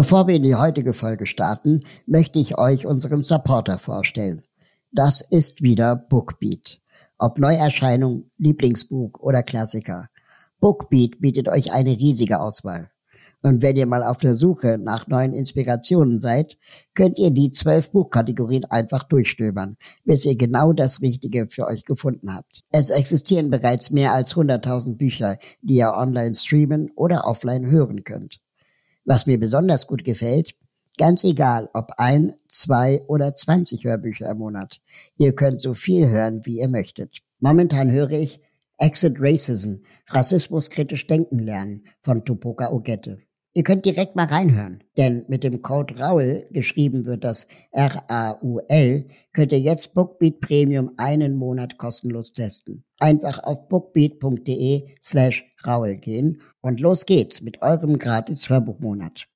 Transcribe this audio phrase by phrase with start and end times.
[0.00, 4.42] Bevor wir in die heutige Folge starten, möchte ich euch unseren Supporter vorstellen.
[4.92, 6.80] Das ist wieder Bookbeat.
[7.18, 10.08] Ob Neuerscheinung, Lieblingsbuch oder Klassiker.
[10.58, 12.88] Bookbeat bietet euch eine riesige Auswahl.
[13.42, 16.56] Und wenn ihr mal auf der Suche nach neuen Inspirationen seid,
[16.94, 19.76] könnt ihr die zwölf Buchkategorien einfach durchstöbern,
[20.06, 22.62] bis ihr genau das Richtige für euch gefunden habt.
[22.72, 28.40] Es existieren bereits mehr als 100.000 Bücher, die ihr online streamen oder offline hören könnt.
[29.04, 30.54] Was mir besonders gut gefällt,
[30.98, 34.80] ganz egal ob ein, zwei oder zwanzig Hörbücher im Monat.
[35.16, 37.18] Ihr könnt so viel hören, wie ihr möchtet.
[37.38, 38.40] Momentan höre ich
[38.78, 39.76] Exit Racism,
[40.08, 43.18] Rassismuskritisch Denken lernen von Tupoka Ogette.
[43.52, 49.50] Ihr könnt direkt mal reinhören, denn mit dem Code RAUL, geschrieben wird das R-A-U-L, könnt
[49.50, 52.84] ihr jetzt Bookbeat Premium einen Monat kostenlos testen.
[53.00, 59.29] Einfach auf bookbeat.de slash RAUL gehen und los geht's mit eurem gratis Hörbuchmonat.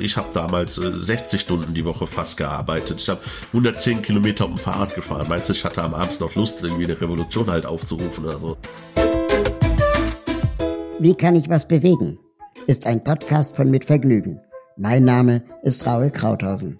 [0.00, 3.00] Ich habe damals 60 äh, Stunden die Woche fast gearbeitet.
[3.00, 5.26] Ich habe 110 Kilometer auf dem Fahrrad gefahren.
[5.28, 8.56] Meinst du, ich hatte am Abend noch Lust, irgendwie eine Revolution halt aufzurufen oder so?
[11.00, 12.16] Wie kann ich was bewegen?
[12.68, 14.40] Ist ein Podcast von Mit Vergnügen.
[14.76, 16.78] Mein Name ist Raul Krauthausen.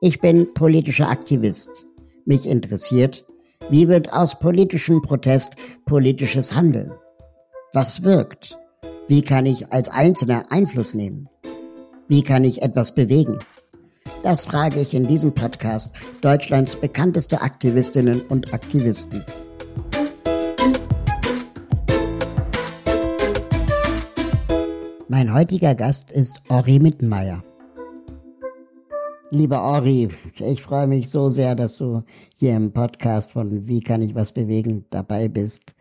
[0.00, 1.84] Ich bin politischer Aktivist.
[2.24, 3.26] Mich interessiert,
[3.68, 6.92] wie wird aus politischem Protest politisches Handeln?
[7.74, 8.56] Was wirkt?
[9.08, 11.28] Wie kann ich als Einzelner Einfluss nehmen?
[12.08, 13.38] Wie kann ich etwas bewegen?
[14.22, 19.24] Das frage ich in diesem Podcast Deutschlands bekannteste Aktivistinnen und Aktivisten.
[25.08, 27.42] Mein heutiger Gast ist Ori Mittenmeier.
[29.30, 32.04] Lieber Ori, ich freue mich so sehr, dass du
[32.36, 35.74] hier im Podcast von Wie kann ich was bewegen dabei bist.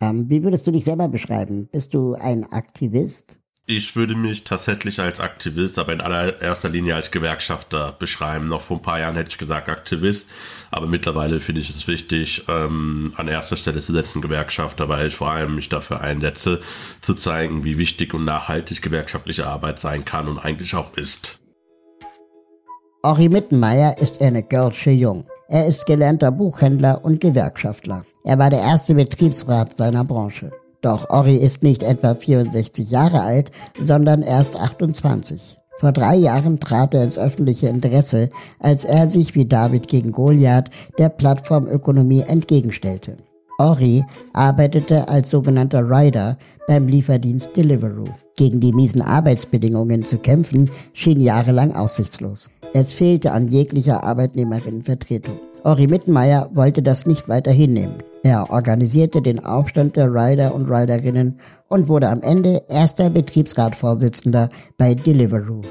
[0.00, 1.68] Ähm, wie würdest du dich selber beschreiben?
[1.70, 3.37] Bist du ein Aktivist?
[3.70, 8.48] Ich würde mich tatsächlich als Aktivist, aber in allererster Linie als Gewerkschafter beschreiben.
[8.48, 10.26] Noch vor ein paar Jahren hätte ich gesagt Aktivist,
[10.70, 15.16] aber mittlerweile finde ich es wichtig, ähm, an erster Stelle zu setzen Gewerkschafter, weil ich
[15.16, 16.60] vor allem mich dafür einsetze,
[17.02, 21.38] zu zeigen, wie wichtig und nachhaltig gewerkschaftliche Arbeit sein kann und eigentlich auch ist.
[23.02, 25.26] Ori Mittenmeier ist eine Girlsche Jung.
[25.48, 28.06] Er ist gelernter Buchhändler und Gewerkschaftler.
[28.24, 30.52] Er war der erste Betriebsrat seiner Branche.
[30.80, 33.50] Doch Ori ist nicht etwa 64 Jahre alt,
[33.80, 35.56] sondern erst 28.
[35.78, 38.28] Vor drei Jahren trat er ins öffentliche Interesse,
[38.58, 43.16] als er sich wie David gegen Goliath der Plattformökonomie entgegenstellte.
[43.60, 46.38] Ori arbeitete als sogenannter Rider
[46.68, 48.04] beim Lieferdienst Deliveroo.
[48.36, 52.50] Gegen die miesen Arbeitsbedingungen zu kämpfen, schien jahrelang aussichtslos.
[52.72, 55.40] Es fehlte an jeglicher Arbeitnehmerinnenvertretung.
[55.64, 57.96] Ori Mittenmeier wollte das nicht weiter hinnehmen.
[58.22, 64.94] Er organisierte den Aufstand der Rider und Riderinnen und wurde am Ende erster Betriebsratvorsitzender bei
[64.94, 65.62] Deliveroo.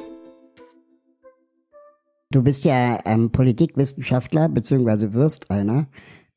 [2.31, 5.13] Du bist ja ähm, Politikwissenschaftler bzw.
[5.13, 5.87] wirst einer.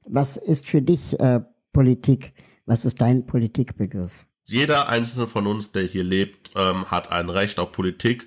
[0.07, 1.41] Was ist für dich äh,
[1.73, 2.33] Politik?
[2.67, 4.27] Was ist dein Politikbegriff?
[4.45, 8.27] Jeder einzelne von uns, der hier lebt, ähm, hat ein Recht auf Politik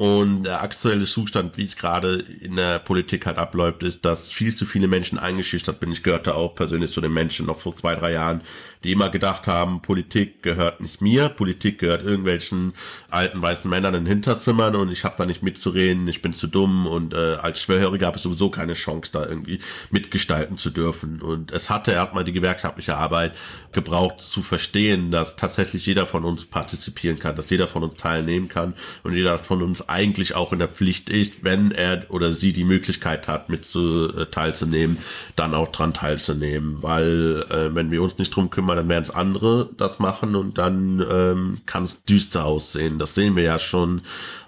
[0.00, 4.56] und der aktuelle Zustand, wie es gerade in der Politik halt abläuft, ist, dass viel
[4.56, 5.92] zu viele Menschen eingeschüchtert bin.
[5.92, 8.40] Ich gehörte auch persönlich zu den Menschen noch vor zwei, drei Jahren,
[8.84, 12.72] die immer gedacht haben, Politik gehört nicht mir, Politik gehört irgendwelchen
[13.10, 16.86] alten weißen Männern in Hinterzimmern und ich habe da nicht mitzureden, ich bin zu dumm
[16.86, 19.60] und äh, als Schwerhöriger habe ich sowieso keine Chance, da irgendwie
[19.90, 21.20] mitgestalten zu dürfen.
[21.20, 23.34] Und es hatte erstmal die gewerkschaftliche Arbeit
[23.72, 28.48] gebraucht, zu verstehen, dass tatsächlich jeder von uns partizipieren kann, dass jeder von uns teilnehmen
[28.48, 32.52] kann und jeder von uns eigentlich auch in der Pflicht ist, wenn er oder sie
[32.52, 34.96] die Möglichkeit hat, mit zu, äh, teilzunehmen,
[35.36, 36.82] dann auch dran teilzunehmen.
[36.82, 40.36] Weil äh, wenn wir uns nicht drum kümmern, mal, dann werden es andere das machen
[40.36, 42.98] und dann ähm, kann es düster aussehen.
[42.98, 44.02] Das sehen wir ja schon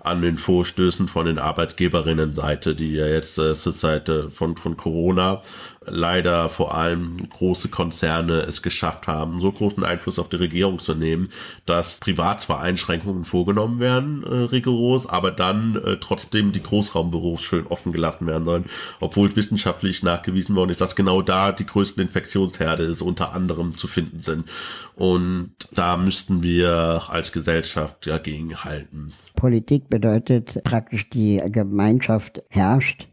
[0.04, 5.42] an den Vorstößen von den Arbeitgeberinnenseite, die ja jetzt äh, zur Seite von, von Corona
[5.86, 10.94] leider vor allem große Konzerne es geschafft haben, so großen Einfluss auf die Regierung zu
[10.94, 11.28] nehmen,
[11.66, 17.66] dass privat zwar Einschränkungen vorgenommen werden, äh, rigoros, aber dann äh, trotzdem die Großraumbüros schön
[17.66, 18.64] offen gelassen werden sollen,
[19.00, 23.88] obwohl wissenschaftlich nachgewiesen worden ist, dass genau da die größten Infektionsherde ist, unter anderem zu
[23.88, 24.48] finden sind.
[24.94, 29.12] Und da müssten wir als Gesellschaft ja gegenhalten.
[29.34, 33.08] Politik bedeutet praktisch die Gemeinschaft herrscht.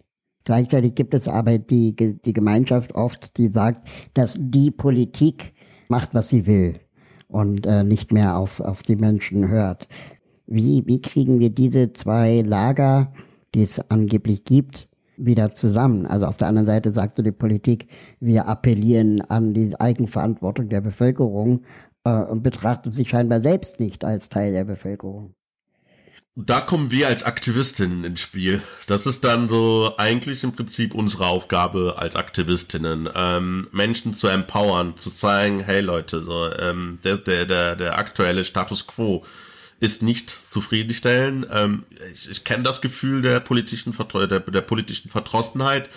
[0.46, 5.54] Gleichzeitig gibt es aber die, die Gemeinschaft oft, die sagt, dass die Politik
[5.90, 6.74] macht, was sie will
[7.28, 9.88] und äh, nicht mehr auf, auf die Menschen hört.
[10.48, 13.14] Wie, wie kriegen wir diese zwei Lager,
[13.54, 14.90] die es angeblich gibt,
[15.20, 16.06] wieder zusammen.
[16.06, 17.88] Also auf der anderen Seite sagte die Politik,
[18.20, 21.60] wir appellieren an die Eigenverantwortung der Bevölkerung,
[22.04, 25.36] äh, und betrachtet sich scheinbar selbst nicht als Teil der Bevölkerung.
[26.36, 28.62] Da kommen wir als Aktivistinnen ins Spiel.
[28.88, 34.96] Das ist dann so eigentlich im Prinzip unsere Aufgabe als Aktivistinnen, ähm, Menschen zu empowern,
[34.96, 39.26] zu zeigen, hey Leute, so ähm, der, der, der, der aktuelle Status quo
[39.82, 41.48] ist nicht zufriedenstellend.
[41.52, 45.90] Ähm, ich ich kenne das Gefühl der politischen, der, der politischen Verdrossenheit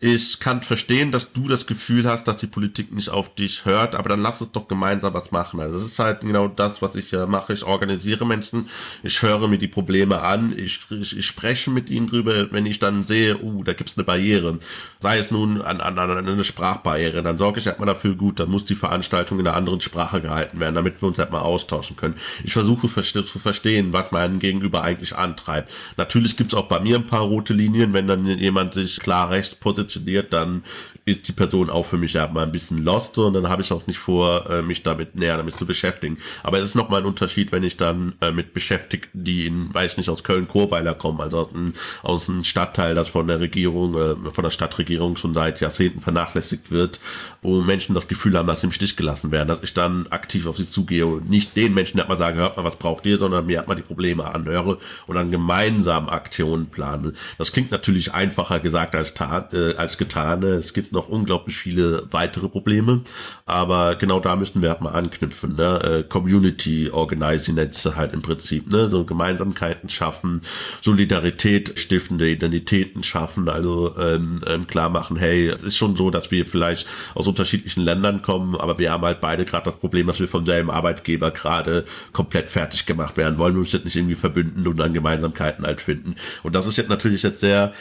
[0.00, 3.96] ich kann verstehen, dass du das Gefühl hast, dass die Politik nicht auf dich hört,
[3.96, 5.58] aber dann lass uns doch gemeinsam was machen.
[5.58, 7.52] Also es ist halt genau das, was ich äh, mache.
[7.52, 8.68] Ich organisiere Menschen,
[9.02, 12.78] ich höre mir die Probleme an, ich, ich, ich spreche mit ihnen drüber, wenn ich
[12.78, 14.58] dann sehe, uh, da gibt's eine Barriere,
[15.00, 18.38] sei es nun an, an, an eine Sprachbarriere, dann sorge ich halt mal dafür, gut,
[18.38, 21.40] dann muss die Veranstaltung in einer anderen Sprache gehalten werden, damit wir uns halt mal
[21.40, 22.14] austauschen können.
[22.44, 25.72] Ich versuche zu verstehen, was mein Gegenüber eigentlich antreibt.
[25.96, 29.58] Natürlich gibt's auch bei mir ein paar rote Linien, wenn dann jemand sich klar recht
[29.58, 30.62] positioniert positioniert, dann
[31.08, 33.72] ist die Person auch für mich ja mal ein bisschen lost und dann habe ich
[33.72, 36.18] auch nicht vor, äh, mich damit näher damit zu beschäftigen.
[36.42, 39.96] Aber es ist nochmal ein Unterschied, wenn ich dann äh, mit Beschäftigten, die in, weiß
[39.96, 41.72] nicht, aus Köln-Chorweiler kommen, also aus einem,
[42.02, 46.70] aus einem Stadtteil, das von der Regierung, äh, von der Stadtregierung schon seit Jahrzehnten vernachlässigt
[46.70, 47.00] wird,
[47.42, 50.46] wo Menschen das Gefühl haben, dass sie im Stich gelassen werden, dass ich dann aktiv
[50.46, 53.18] auf sie zugehe und nicht den Menschen hat mal sagen, hört mal, was braucht ihr,
[53.18, 57.12] sondern mir hat mal die Probleme anhöre und dann gemeinsam Aktionen plane.
[57.38, 60.42] Das klingt natürlich einfacher gesagt als tat, äh, als getan.
[60.42, 63.02] Es gibt noch unglaublich viele weitere Probleme,
[63.46, 65.54] aber genau da müssen wir halt mal anknüpfen.
[65.54, 65.80] Ne?
[65.82, 68.88] Äh, Community Organizing nennt es halt im Prinzip, ne?
[68.88, 70.42] so Gemeinsamkeiten schaffen,
[70.82, 76.30] Solidarität stiftende Identitäten schaffen, also ähm, ähm, klar machen, hey, es ist schon so, dass
[76.30, 80.18] wir vielleicht aus unterschiedlichen Ländern kommen, aber wir haben halt beide gerade das Problem, dass
[80.18, 83.38] wir vom selben Arbeitgeber gerade komplett fertig gemacht werden.
[83.38, 86.16] Wollen wir uns jetzt nicht irgendwie verbünden und dann Gemeinsamkeiten halt finden.
[86.42, 87.72] Und das ist jetzt natürlich jetzt sehr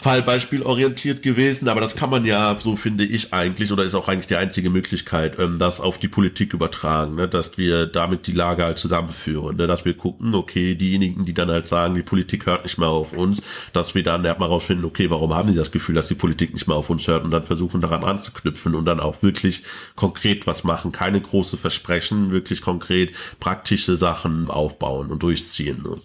[0.00, 4.08] Fallbeispiel orientiert gewesen, aber das kann man ja, so finde ich eigentlich, oder ist auch
[4.08, 7.28] eigentlich die einzige Möglichkeit, ähm, das auf die Politik übertragen, ne?
[7.28, 9.66] dass wir damit die Lage halt zusammenführen, ne?
[9.66, 13.12] dass wir gucken, okay, diejenigen, die dann halt sagen, die Politik hört nicht mehr auf
[13.12, 13.40] uns,
[13.74, 16.66] dass wir dann mal rausfinden, okay, warum haben die das Gefühl, dass die Politik nicht
[16.66, 19.64] mehr auf uns hört und dann versuchen daran anzuknüpfen und dann auch wirklich
[19.96, 25.82] konkret was machen, keine große Versprechen, wirklich konkret praktische Sachen aufbauen und durchziehen.
[25.82, 26.00] Ne?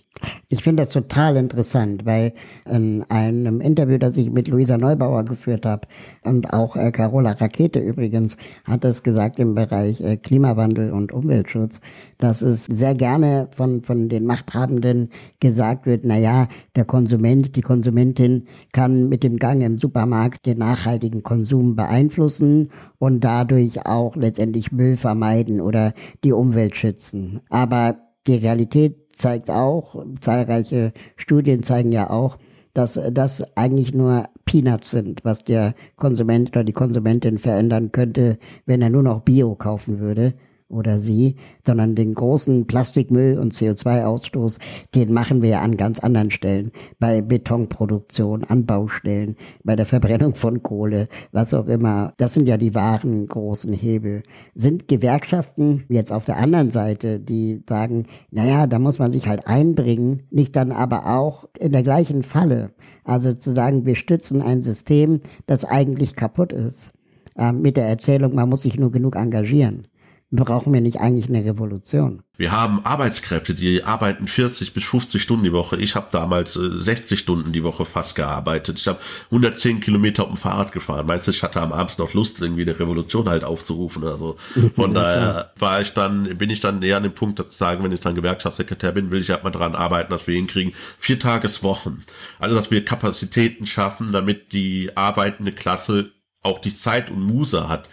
[0.50, 2.34] Ich finde das total interessant, weil
[2.66, 5.88] in einem Interview, das ich mit Luisa Neubauer geführt habe
[6.24, 11.82] und auch äh, Carola Rakete übrigens, hat es gesagt im Bereich äh, Klimawandel und Umweltschutz,
[12.18, 15.10] dass es sehr gerne von, von den Machthabenden
[15.40, 20.58] gesagt wird, na ja, der Konsument, die Konsumentin kann mit dem Gang im Supermarkt den
[20.58, 25.94] nachhaltigen Konsum beeinflussen und dadurch auch letztendlich Müll vermeiden oder
[26.24, 27.42] die Umwelt schützen.
[27.50, 27.98] Aber
[28.28, 32.38] die Realität zeigt auch, zahlreiche Studien zeigen ja auch,
[32.76, 38.38] dass das eigentlich nur Peanuts sind, was der Konsument oder die Konsumentin verändern könnte,
[38.68, 40.34] wenn er nur noch Bio kaufen würde
[40.68, 41.36] oder sie,
[41.66, 44.60] sondern den großen Plastikmüll und CO2-Ausstoß,
[44.96, 46.72] den machen wir an ganz anderen Stellen.
[47.00, 52.14] Bei Betonproduktion, an Baustellen, bei der Verbrennung von Kohle, was auch immer.
[52.18, 54.24] Das sind ja die wahren großen Hebel.
[54.56, 59.48] Sind Gewerkschaften jetzt auf der anderen Seite, die sagen, naja, da muss man sich halt
[59.48, 62.72] einbringen, nicht dann aber auch in der gleichen Falle.
[63.04, 66.94] Also zu sagen, wir stützen ein System, das eigentlich kaputt ist.
[67.38, 69.88] Äh, mit der Erzählung, man muss sich nur genug engagieren
[70.36, 72.24] brauchen wir nicht eigentlich eine Revolution?
[72.38, 75.78] Wir haben Arbeitskräfte, die arbeiten 40 bis 50 Stunden die Woche.
[75.78, 78.80] Ich habe damals 60 äh, Stunden die Woche fast gearbeitet.
[78.80, 81.06] Ich habe 110 Kilometer auf dem Fahrrad gefahren.
[81.06, 84.04] Meinst du, ich hatte am Abend noch Lust, irgendwie eine Revolution halt aufzurufen?
[84.04, 84.36] Also
[84.76, 87.84] von daher war ich dann, bin ich dann eher an dem Punkt, dass ich sagen,
[87.84, 90.74] wenn ich dann Gewerkschaftssekretär bin, will ich halt mal dran arbeiten, dass wir hinkriegen.
[91.00, 92.04] Vier Tageswochen.
[92.40, 97.88] Also, dass wir Kapazitäten schaffen, damit die arbeitende Klasse auch die Zeit und Muse hat,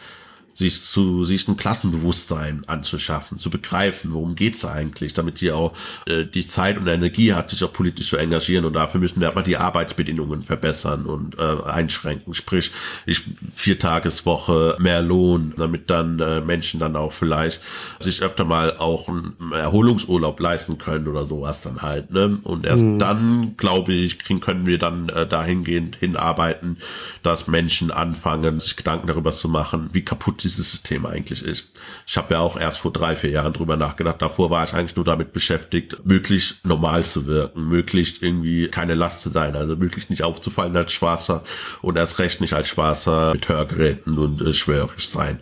[0.54, 5.72] sich zu sich ein Klassenbewusstsein anzuschaffen, zu begreifen, worum geht's eigentlich, damit die auch
[6.06, 9.28] äh, die Zeit und Energie hat, sich auch politisch zu engagieren und dafür müssen wir
[9.28, 12.70] aber die Arbeitsbedingungen verbessern und äh, einschränken, sprich
[13.06, 13.22] ich
[13.54, 17.60] vier Tageswoche mehr Lohn, damit dann äh, Menschen dann auch vielleicht
[18.00, 22.38] sich öfter mal auch einen Erholungsurlaub leisten können oder sowas dann halt, ne?
[22.42, 22.98] Und erst mhm.
[22.98, 26.78] dann, glaube ich, können wir dann äh, dahingehend hinarbeiten,
[27.22, 31.72] dass Menschen anfangen, sich Gedanken darüber zu machen, wie kaputt dieses System eigentlich ist.
[32.06, 34.20] Ich habe ja auch erst vor drei, vier Jahren drüber nachgedacht.
[34.20, 39.20] Davor war ich eigentlich nur damit beschäftigt, möglichst normal zu wirken, möglichst irgendwie keine Last
[39.20, 41.42] zu sein, also möglichst nicht aufzufallen als Schwarzer
[41.80, 45.40] und erst recht nicht als Schwarzer mit Hörgeräten und äh, schwörisch sein.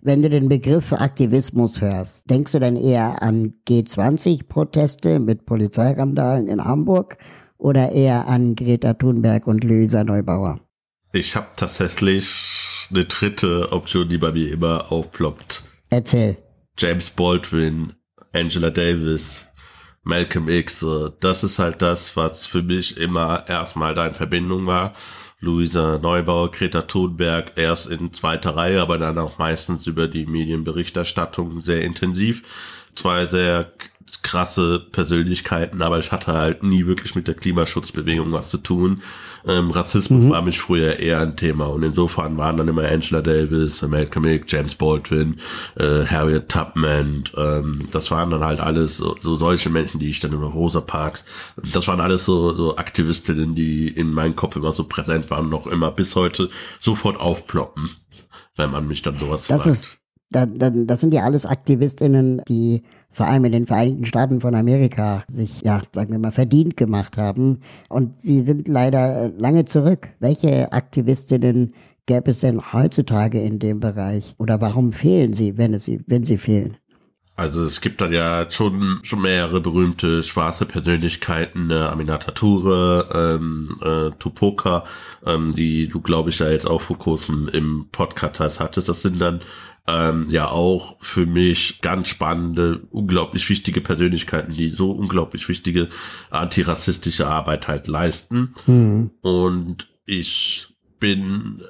[0.00, 6.64] Wenn du den Begriff Aktivismus hörst, denkst du dann eher an G20-Proteste mit Polizeirandalen in
[6.64, 7.18] Hamburg
[7.58, 10.60] oder eher an Greta Thunberg und Luisa Neubauer?
[11.16, 15.62] Ich habe tatsächlich eine dritte Option, die bei mir immer aufploppt.
[15.88, 16.36] Erzähl.
[16.76, 17.94] James Baldwin,
[18.34, 19.46] Angela Davis,
[20.02, 20.84] Malcolm X,
[21.20, 24.92] das ist halt das, was für mich immer erstmal da in Verbindung war.
[25.40, 31.62] Luisa Neubauer, Greta Thunberg erst in zweiter Reihe, aber dann auch meistens über die Medienberichterstattung
[31.62, 32.42] sehr intensiv.
[32.94, 33.72] Zwei sehr
[34.22, 39.02] krasse Persönlichkeiten, aber ich hatte halt nie wirklich mit der Klimaschutzbewegung was zu tun.
[39.46, 40.30] Ähm, Rassismus mhm.
[40.30, 44.50] war mich früher eher ein Thema und insofern waren dann immer Angela Davis, Malcolm X,
[44.50, 45.36] James Baldwin,
[45.76, 50.20] äh, Harriet Tubman, ähm, das waren dann halt alles so, so solche Menschen, die ich
[50.20, 51.24] dann über Rosa Parks,
[51.72, 55.66] das waren alles so, so Aktivistinnen, die in meinem Kopf immer so präsent waren, noch
[55.66, 56.50] immer bis heute
[56.80, 57.90] sofort aufploppen,
[58.56, 59.76] wenn man mich dann sowas das fragt.
[59.76, 59.98] Ist
[60.30, 62.82] da, da, das sind ja alles AktivistInnen, die
[63.16, 67.16] vor allem in den Vereinigten Staaten von Amerika sich, ja, sagen wir mal, verdient gemacht
[67.16, 67.60] haben.
[67.88, 70.08] Und sie sind leider lange zurück.
[70.20, 71.72] Welche Aktivistinnen
[72.04, 74.34] gäbe es denn heutzutage in dem Bereich?
[74.36, 76.76] Oder warum fehlen sie, wenn, es sie, wenn sie fehlen?
[77.36, 83.74] Also es gibt dann ja schon schon mehrere berühmte schwarze Persönlichkeiten, äh, Aminata Ture, ähm,
[83.82, 84.84] äh, Tupoka,
[85.24, 88.88] ähm, die du glaube ich ja jetzt auch vor kurzem im Podcast hattest.
[88.88, 89.40] Das sind dann
[89.88, 95.88] ähm, ja auch für mich ganz spannende, unglaublich wichtige Persönlichkeiten, die so unglaublich wichtige
[96.30, 98.54] antirassistische Arbeit halt leisten.
[98.66, 99.10] Mhm.
[99.22, 101.62] Und ich bin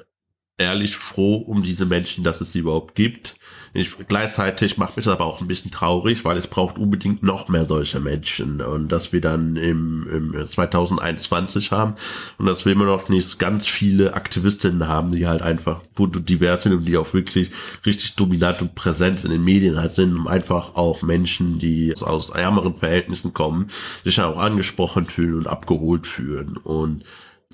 [0.57, 3.36] ehrlich froh um diese Menschen, dass es sie überhaupt gibt.
[3.77, 7.47] Ich, gleichzeitig macht mich das aber auch ein bisschen traurig, weil es braucht unbedingt noch
[7.47, 8.59] mehr solche Menschen.
[8.59, 11.93] Und dass wir dann im, im 2021 haben
[12.39, 16.73] und dass wir immer noch nicht ganz viele Aktivistinnen haben, die halt einfach divers sind
[16.73, 17.51] und die auch wirklich
[17.85, 22.31] richtig dominant und präsent in den Medien halt sind, um einfach auch Menschen, die aus
[22.31, 23.67] ärmeren Verhältnissen kommen,
[24.03, 26.57] sich auch angesprochen fühlen und abgeholt fühlen.
[26.57, 27.03] Und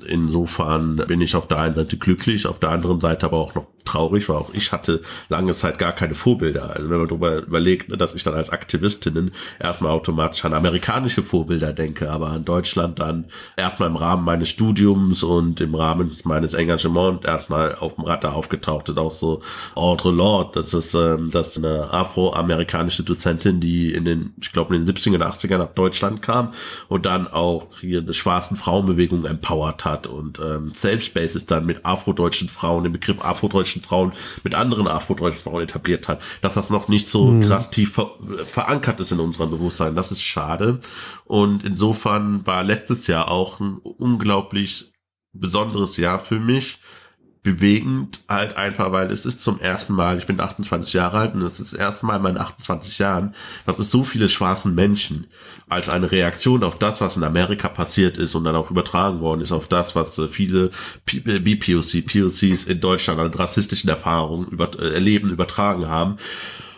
[0.08, 3.68] Insofern bin ich auf der einen Seite glücklich, auf der anderen Seite aber auch noch
[3.86, 6.76] traurig, weil auch ich hatte lange Zeit gar keine Vorbilder.
[6.76, 11.24] Also wenn man darüber überlegt, ne, dass ich dann als Aktivistinnen erstmal automatisch an amerikanische
[11.24, 13.26] Vorbilder denke, aber an Deutschland dann
[13.58, 18.90] erstmal im Rahmen meines Studiums und im Rahmen meines Engagements erstmal auf dem Radar aufgetaucht
[18.90, 19.42] ist, auch so
[19.76, 24.76] Audre Lorde, das ist, ähm, das ist eine afroamerikanische Dozentin, die in den, ich glaube
[24.76, 26.52] in den 70er und 80er nach Deutschland kam
[26.88, 30.08] und dann auch hier eine schwarzen Frauenbewegung empowert hat.
[30.08, 34.14] Und ähm, Safe Spaces dann mit afrodeutschen Frauen, den Begriff afrodeutschen afrodeutschen Frauen
[34.44, 37.42] mit anderen afrodeutschen Frauen etabliert hat, dass das noch nicht so mhm.
[37.42, 38.12] krass tief ver
[38.46, 39.96] verankert ist in unserem Bewusstsein.
[39.96, 40.80] Das ist schade.
[41.26, 44.92] Und insofern war letztes Jahr auch ein unglaublich
[45.34, 46.80] besonderes Jahr für mich,
[47.44, 51.42] bewegend halt einfach, weil es ist zum ersten Mal, ich bin 28 Jahre alt und
[51.42, 53.36] es ist das erste Mal in meinen 28 Jahren,
[53.66, 55.28] dass es so viele schwarzen Menschen
[55.68, 59.42] als eine Reaktion auf das, was in Amerika passiert ist und dann auch übertragen worden
[59.42, 60.72] ist auf das, was viele
[61.06, 66.16] BPOC, POCs in Deutschland an rassistischen Erfahrungen über, äh, erleben, übertragen haben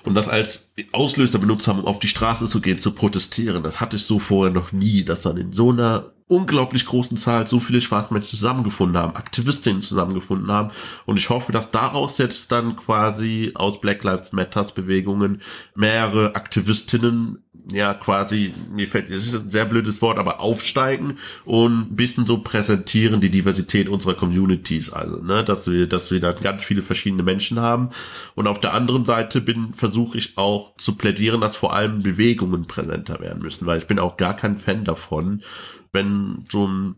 [0.04, 3.62] und das als Auslöser benutzt haben, um auf die Straße zu gehen, zu protestieren.
[3.62, 7.46] Das hatte ich so vorher noch nie, dass dann in so einer unglaublich großen Zahl
[7.46, 10.72] so viele schwarze Menschen zusammengefunden haben, Aktivistinnen zusammengefunden haben.
[11.06, 15.42] Und ich hoffe, dass daraus jetzt dann quasi aus Black Lives Matters Bewegungen
[15.76, 21.92] mehrere Aktivistinnen ja quasi, mir fällt, es ist ein sehr blödes Wort, aber aufsteigen und
[21.92, 26.32] ein bisschen so präsentieren die Diversität unserer Communities, also, ne, dass wir, dass wir da
[26.32, 27.90] ganz viele verschiedene Menschen haben.
[28.36, 32.68] Und auf der anderen Seite bin, versuche ich auch zu plädieren, dass vor allem Bewegungen
[32.68, 35.42] präsenter werden müssen, weil ich bin auch gar kein Fan davon,
[35.92, 36.96] wenn so ein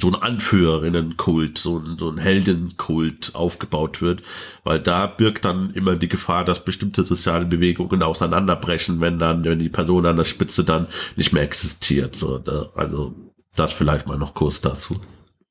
[0.00, 4.22] so ein Anführerinnenkult, so ein, so ein Heldenkult aufgebaut wird,
[4.64, 9.58] weil da birgt dann immer die Gefahr, dass bestimmte soziale Bewegungen auseinanderbrechen, wenn dann, wenn
[9.58, 10.86] die Person an der Spitze dann
[11.16, 12.16] nicht mehr existiert.
[12.16, 12.42] So,
[12.74, 13.14] also
[13.54, 14.96] das vielleicht mal noch kurz dazu.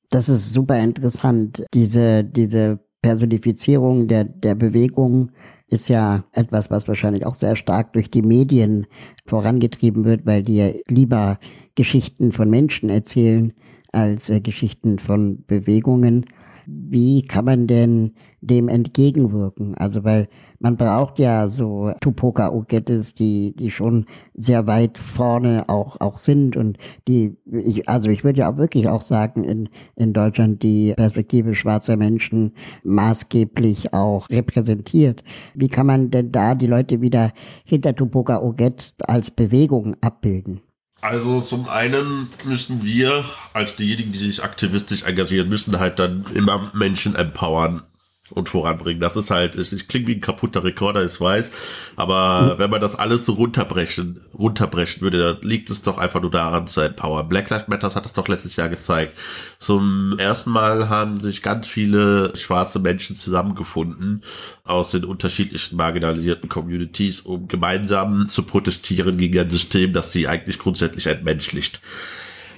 [0.09, 1.65] Das ist super interessant.
[1.73, 5.31] Diese, diese Personifizierung der, der Bewegung
[5.67, 8.87] ist ja etwas, was wahrscheinlich auch sehr stark durch die Medien
[9.25, 11.37] vorangetrieben wird, weil die ja lieber
[11.75, 13.53] Geschichten von Menschen erzählen
[13.95, 16.25] als äh, Geschichten von Bewegungen.
[16.67, 19.75] Wie kann man denn dem entgegenwirken?
[19.75, 20.27] Also weil
[20.59, 26.57] man braucht ja so Tupoka Ogettes, die die schon sehr weit vorne auch auch sind
[26.57, 30.93] und die ich, also ich würde ja auch wirklich auch sagen in in Deutschland die
[30.95, 35.23] Perspektive schwarzer Menschen maßgeblich auch repräsentiert.
[35.53, 37.31] Wie kann man denn da die Leute wieder
[37.63, 40.64] hinter Tupoka Oget als Bewegung abbilden?
[41.05, 46.71] Also zum einen müssen wir als diejenigen, die sich aktivistisch engagieren, müssen halt dann immer
[46.73, 47.83] Menschen empowern,
[48.31, 48.99] und voranbringen.
[48.99, 51.51] Das ist halt, ich klinge wie ein kaputter Rekorder, ich weiß,
[51.95, 52.59] aber mhm.
[52.59, 56.65] wenn man das alles so runterbrechen, runterbrechen würde, dann liegt es doch einfach nur daran
[56.65, 57.29] zu empowern.
[57.29, 59.15] Black Lives Matter hat es doch letztes Jahr gezeigt.
[59.59, 64.23] Zum ersten Mal haben sich ganz viele schwarze Menschen zusammengefunden
[64.63, 70.57] aus den unterschiedlichen marginalisierten Communities, um gemeinsam zu protestieren gegen ein System, das sie eigentlich
[70.57, 71.79] grundsätzlich entmenschlicht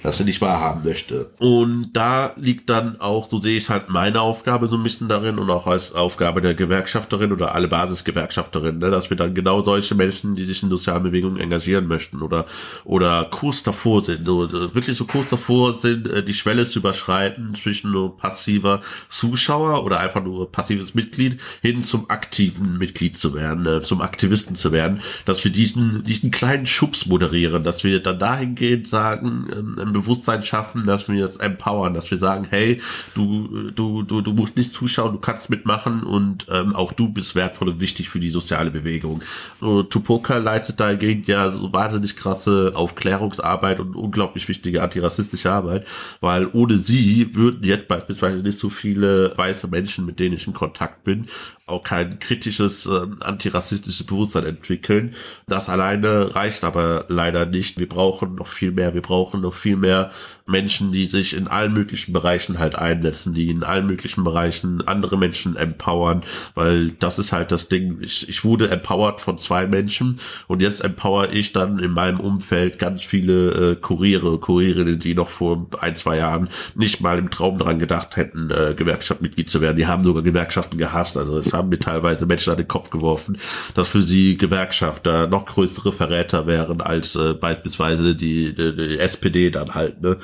[0.02, 1.30] das sie nicht wahrhaben möchte.
[1.38, 5.38] Und da liegt dann auch, so sehe ich halt meine Aufgabe so ein bisschen darin
[5.38, 9.94] und auch als Aufgabe der Gewerkschafterin oder alle Basisgewerkschafterinnen, ne, dass wir dann genau solche
[9.94, 12.46] Menschen, die sich in sozialen Bewegungen engagieren möchten oder
[12.84, 17.54] oder kurz davor sind, so, wirklich so kurz davor sind, äh, die Schwelle zu überschreiten
[17.60, 23.66] zwischen nur passiver Zuschauer oder einfach nur passives Mitglied hin zum aktiven Mitglied zu werden,
[23.66, 28.18] äh, zum Aktivisten zu werden, dass wir diesen diesen kleinen Schubs moderieren, dass wir dann
[28.18, 32.80] dahingehend sagen, ähm, ein Bewusstsein schaffen, dass wir jetzt empowern, dass wir sagen, hey,
[33.14, 37.34] du, du, du, du musst nicht zuschauen, du kannst mitmachen und ähm, auch du bist
[37.34, 39.22] wertvoll und wichtig für die soziale Bewegung.
[39.60, 45.86] Und Tupoka leistet dagegen ja so wahnsinnig krasse Aufklärungsarbeit und unglaublich wichtige antirassistische Arbeit,
[46.20, 50.54] weil ohne sie würden jetzt beispielsweise nicht so viele weiße Menschen, mit denen ich in
[50.54, 51.26] Kontakt bin,
[51.68, 55.14] auch kein kritisches äh, antirassistisches Bewusstsein entwickeln.
[55.46, 57.78] Das alleine reicht aber leider nicht.
[57.78, 58.94] Wir brauchen noch viel mehr.
[58.94, 60.10] Wir brauchen noch viel mehr
[60.48, 65.18] Menschen, die sich in allen möglichen Bereichen halt einsetzen, die in allen möglichen Bereichen andere
[65.18, 66.22] Menschen empowern,
[66.54, 67.98] weil das ist halt das Ding.
[68.00, 72.78] Ich, ich wurde empowered von zwei Menschen und jetzt empower ich dann in meinem Umfeld
[72.78, 77.58] ganz viele äh, Kuriere, Kurierinnen, die noch vor ein, zwei Jahren nicht mal im Traum
[77.58, 79.76] daran gedacht hätten, äh, Gewerkschaftsmitglied zu werden.
[79.76, 81.16] Die haben sogar Gewerkschaften gehasst.
[81.18, 83.38] Also es haben mir teilweise Menschen an den Kopf geworfen,
[83.74, 89.50] dass für sie Gewerkschafter noch größere Verräter wären als äh, beispielsweise die, die, die SPD
[89.50, 90.00] dann halt.
[90.00, 90.16] Ne?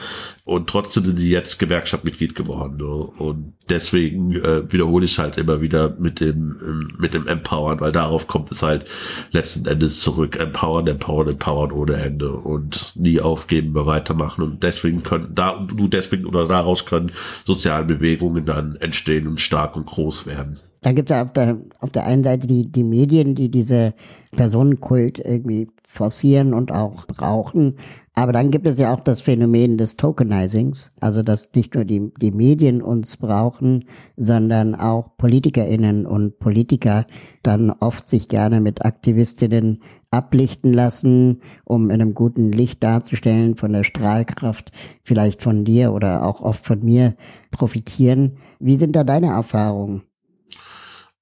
[0.44, 2.76] Und trotzdem sind sie jetzt Gewerkschaftsmitglied geworden.
[2.76, 2.84] Ne?
[2.84, 7.80] Und deswegen äh, wiederhole ich es halt immer wieder mit dem, ähm, mit dem Empowern,
[7.80, 8.84] weil darauf kommt es halt
[9.30, 10.38] letzten Endes zurück.
[10.38, 14.42] Empowern, empowern, empowern ohne Ende und nie aufgeben, weitermachen.
[14.42, 17.12] Und deswegen können da, du deswegen oder daraus können
[17.44, 20.60] soziale Bewegungen dann entstehen und stark und groß werden.
[20.84, 23.94] Da gibt es ja auf der, auf der einen Seite die, die Medien, die diese
[24.36, 27.78] Personenkult irgendwie forcieren und auch brauchen.
[28.16, 32.12] Aber dann gibt es ja auch das Phänomen des Tokenizings, also dass nicht nur die,
[32.20, 37.06] die Medien uns brauchen, sondern auch PolitikerInnen und Politiker
[37.42, 43.72] dann oft sich gerne mit Aktivistinnen ablichten lassen, um in einem guten Licht darzustellen, von
[43.72, 44.70] der Strahlkraft
[45.02, 47.16] vielleicht von dir oder auch oft von mir
[47.50, 48.36] profitieren.
[48.60, 50.02] Wie sind da deine Erfahrungen?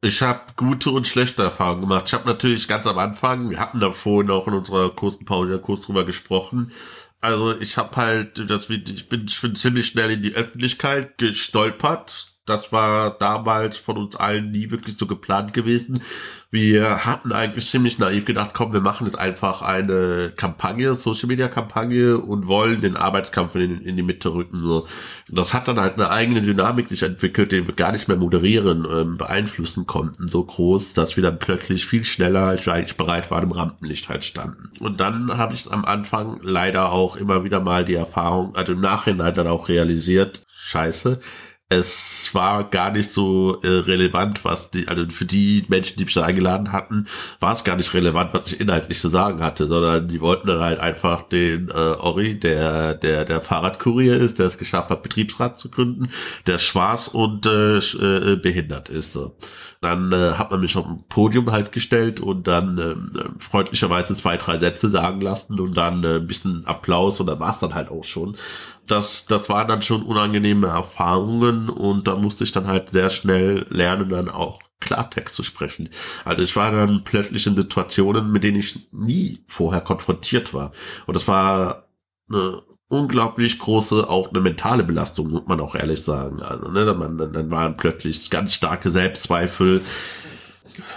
[0.05, 2.05] Ich habe gute und schlechte Erfahrungen gemacht.
[2.09, 5.53] Ich habe natürlich ganz am Anfang, wir hatten da vorhin auch in unserer kurzen Pause
[5.53, 6.73] ja kurz drüber gesprochen.
[7.21, 12.32] Also ich habe halt, das, ich bin, ich bin ziemlich schnell in die Öffentlichkeit gestolpert
[12.45, 16.03] das war damals von uns allen nie wirklich so geplant gewesen.
[16.51, 21.47] Wir hatten eigentlich ziemlich naiv gedacht, komm, wir machen jetzt einfach eine Kampagne, Social Media
[21.47, 24.59] Kampagne und wollen den Arbeitskampf in, in die Mitte rücken.
[24.61, 24.89] So.
[25.29, 28.89] Das hat dann halt eine eigene Dynamik sich entwickelt, die wir gar nicht mehr moderieren,
[28.91, 33.31] ähm, beeinflussen konnten, so groß, dass wir dann plötzlich viel schneller, als wir eigentlich bereit
[33.31, 34.69] waren, im Rampenlicht halt standen.
[34.81, 38.81] Und dann habe ich am Anfang leider auch immer wieder mal die Erfahrung, also im
[38.81, 41.21] Nachhinein dann auch realisiert, scheiße,
[41.79, 46.15] es war gar nicht so äh, relevant, was die, also für die Menschen, die mich
[46.15, 47.07] da eingeladen hatten,
[47.41, 50.61] war es gar nicht relevant, was ich inhaltlich zu sagen hatte, sondern die wollten dann
[50.61, 55.59] halt einfach den äh, Ori, der der der Fahrradkurier ist, der es geschafft hat, Betriebsrat
[55.59, 56.09] zu gründen,
[56.47, 59.13] der schwarz und äh, äh, behindert ist.
[59.13, 59.35] So.
[59.83, 62.95] Dann äh, hat man mich auf ein Podium halt gestellt und dann äh,
[63.39, 67.51] freundlicherweise zwei, drei Sätze sagen lassen und dann äh, ein bisschen Applaus und dann war
[67.51, 68.37] es dann halt auch schon
[68.93, 73.67] das, das waren dann schon unangenehme Erfahrungen und da musste ich dann halt sehr schnell
[73.71, 75.89] lernen, dann auch Klartext zu sprechen.
[76.25, 80.73] Also ich war dann plötzlich in Situationen, mit denen ich nie vorher konfrontiert war.
[81.07, 81.87] Und das war
[82.29, 86.43] eine unglaublich große, auch eine mentale Belastung, muss man auch ehrlich sagen.
[86.43, 89.81] Also, ne, dann, dann waren plötzlich ganz starke Selbstzweifel,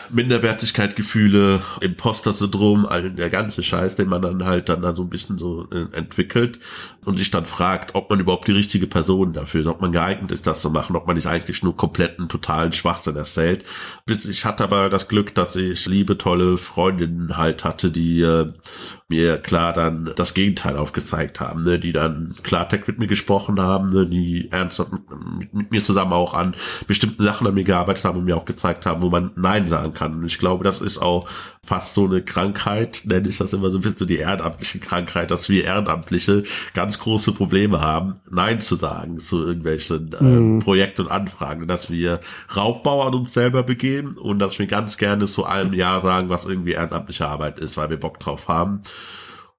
[0.09, 5.37] Minderwertigkeitsgefühle, Imposter-Syndrom, all der ganze Scheiß, den man dann halt dann da so ein bisschen
[5.37, 6.59] so äh, entwickelt
[7.05, 10.31] und sich dann fragt, ob man überhaupt die richtige Person dafür ist, ob man geeignet
[10.31, 13.63] ist, das zu machen, ob man nicht eigentlich nur kompletten, totalen Schwachsinn erzählt.
[14.07, 18.51] Ich hatte aber das Glück, dass ich liebe, tolle Freundinnen halt hatte, die äh,
[19.07, 23.91] mir klar dann das Gegenteil aufgezeigt haben, ne, die dann Klartext mit mir gesprochen haben,
[23.91, 26.55] ne, die ernsthaft mit, mit, mir zusammen auch an
[26.87, 29.69] bestimmten Sachen an mir gearbeitet haben und mir auch gezeigt haben, wo man Nein Nein
[29.69, 30.13] sagen kann.
[30.15, 31.27] Und ich glaube, das ist auch
[31.63, 35.31] fast so eine Krankheit, nenne ich das immer so ein bisschen so die ehrenamtliche Krankheit,
[35.31, 40.59] dass wir Ehrenamtliche ganz große Probleme haben, Nein zu sagen zu irgendwelchen äh, mhm.
[40.59, 42.19] Projekten und Anfragen, dass wir
[42.55, 46.45] Raubbau an uns selber begehen und dass wir ganz gerne zu allem Ja sagen, was
[46.45, 48.81] irgendwie ehrenamtliche Arbeit ist, weil wir Bock drauf haben.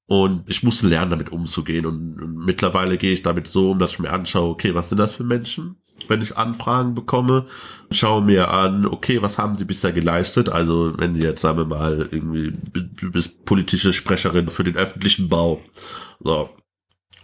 [0.08, 1.84] Und ich musste lernen, damit umzugehen.
[1.84, 5.10] Und mittlerweile gehe ich damit so um, dass ich mir anschaue, okay, was sind das
[5.10, 5.76] für Menschen?
[6.08, 7.46] Wenn ich Anfragen bekomme,
[7.90, 10.48] schaue mir an, okay, was haben sie bisher geleistet?
[10.48, 15.28] Also wenn du jetzt, sagen wir mal, irgendwie, du bist politische Sprecherin für den öffentlichen
[15.28, 15.60] Bau.
[16.20, 16.50] So,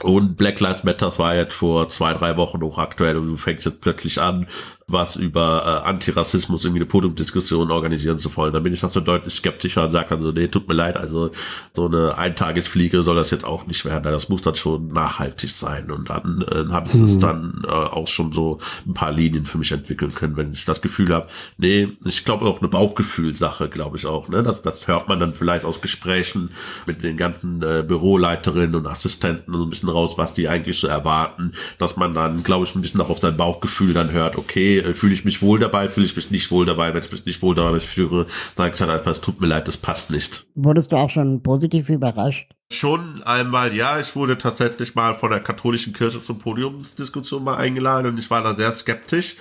[0.03, 3.81] und Black Lives Matter war jetzt vor zwei, drei Wochen hochaktuell und du fängst jetzt
[3.81, 4.49] plötzlich an,
[4.87, 8.53] was über äh, Antirassismus irgendwie eine Podiumdiskussion organisieren zu wollen.
[8.53, 10.97] Da bin ich das so deutlich skeptischer und sage dann so, nee, tut mir leid,
[10.97, 11.31] also
[11.73, 14.05] so eine Eintagesfliege soll das jetzt auch nicht werden.
[14.05, 15.91] Das muss dann schon nachhaltig sein.
[15.91, 17.21] Und dann äh, habe ich es mhm.
[17.21, 20.81] dann äh, auch schon so ein paar Linien für mich entwickeln können, wenn ich das
[20.81, 24.29] Gefühl habe, nee, ich glaube auch eine Bauchgefühlsache, glaube ich auch.
[24.29, 24.43] Ne?
[24.43, 26.51] Das, das hört man dann vielleicht aus Gesprächen
[26.87, 30.87] mit den ganzen äh, Büroleiterinnen und Assistenten so ein bisschen raus, was die eigentlich so
[30.89, 34.72] erwarten, dass man dann, glaube ich, ein bisschen auch auf sein Bauchgefühl dann hört, okay,
[34.79, 37.27] äh, fühle ich mich wohl dabei, fühle ich mich nicht wohl dabei, wenn ich mich
[37.27, 40.47] nicht wohl dabei führe, sage ich dann einfach, es tut mir leid, das passt nicht.
[40.55, 42.51] Wurdest du auch schon positiv überrascht?
[42.71, 48.07] Schon einmal, ja, ich wurde tatsächlich mal von der katholischen Kirche zur Podiumsdiskussion mal eingeladen
[48.07, 49.37] und ich war da sehr skeptisch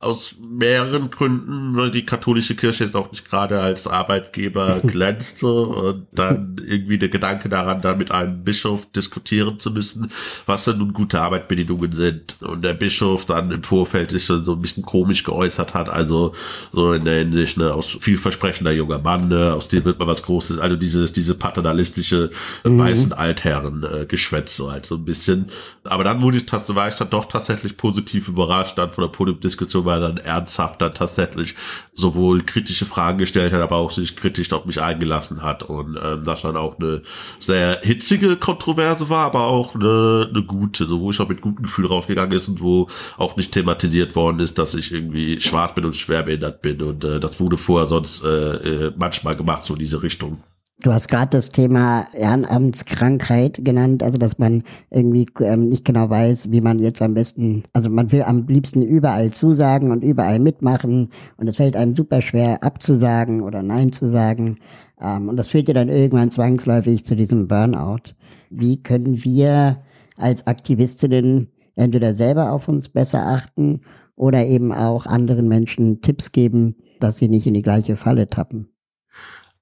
[0.00, 6.06] aus mehreren Gründen, weil die katholische Kirche jetzt auch nicht gerade als Arbeitgeber glänzte und
[6.12, 10.10] dann irgendwie der Gedanke daran, da mit einem Bischof diskutieren zu müssen,
[10.46, 12.40] was denn nun gute Arbeitsbedingungen sind.
[12.40, 16.32] Und der Bischof dann im Vorfeld sich so ein bisschen komisch geäußert hat, also
[16.72, 20.22] so in der Hinsicht, ne, aus vielversprechender junger Mann, ne, aus dem wird man was
[20.22, 22.30] Großes, also dieses, diese paternalistische
[22.64, 22.78] mhm.
[22.78, 25.48] weißen Altherren äh, Geschwätz, so halt so ein bisschen.
[25.84, 29.89] Aber dann wurde ich, war ich dann doch tatsächlich positiv überrascht dann von der Podiumdiskussion,
[29.90, 31.56] weil er dann ernsthafter tatsächlich
[31.94, 36.22] sowohl kritische Fragen gestellt hat, aber auch sich kritisch auf mich eingelassen hat und ähm,
[36.24, 37.02] das dann auch eine
[37.40, 41.64] sehr hitzige Kontroverse war, aber auch eine, eine gute, so wo ich auch mit gutem
[41.64, 45.84] Gefühl rausgegangen ist und wo auch nicht thematisiert worden ist, dass ich irgendwie schwarz bin
[45.84, 49.80] und schwerbehindert bin und äh, das wurde vorher sonst äh, äh manchmal gemacht, so in
[49.80, 50.42] diese Richtung.
[50.82, 56.52] Du hast gerade das Thema Ehrenamtskrankheit genannt, also dass man irgendwie ähm, nicht genau weiß,
[56.52, 61.10] wie man jetzt am besten, also man will am liebsten überall zusagen und überall mitmachen
[61.36, 64.56] und es fällt einem super schwer abzusagen oder Nein zu sagen
[64.98, 68.14] ähm, und das führt ja dann irgendwann zwangsläufig zu diesem Burnout.
[68.48, 69.82] Wie können wir
[70.16, 73.82] als Aktivistinnen entweder selber auf uns besser achten
[74.16, 78.69] oder eben auch anderen Menschen Tipps geben, dass sie nicht in die gleiche Falle tappen?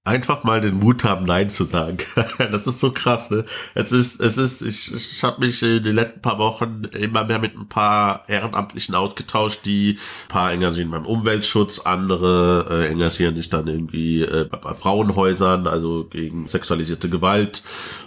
[0.09, 1.99] Einfach mal den Mut haben, Nein zu sagen.
[2.39, 3.45] das ist so krass, ne?
[3.75, 7.39] Es ist, es ist, ich, ich habe mich in den letzten paar Wochen immer mehr
[7.39, 13.51] mit ein paar Ehrenamtlichen ausgetauscht, die ein paar engagieren beim Umweltschutz, andere äh, engagieren sich
[13.51, 17.63] dann irgendwie äh, bei Frauenhäusern, also gegen sexualisierte Gewalt.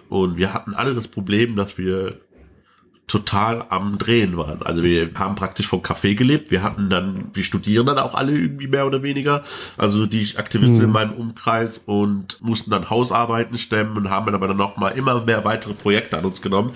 [0.09, 2.17] Und wir hatten alle das Problem, dass wir
[3.11, 4.61] total am Drehen waren.
[4.63, 6.49] Also wir haben praktisch vom Café gelebt.
[6.49, 9.43] Wir hatten dann, wir studieren dann auch alle irgendwie mehr oder weniger.
[9.77, 10.83] Also die Aktivisten mhm.
[10.85, 14.91] in meinem Umkreis und mussten dann Hausarbeiten stemmen und haben dann aber dann noch mal
[14.91, 16.71] immer mehr weitere Projekte an uns genommen,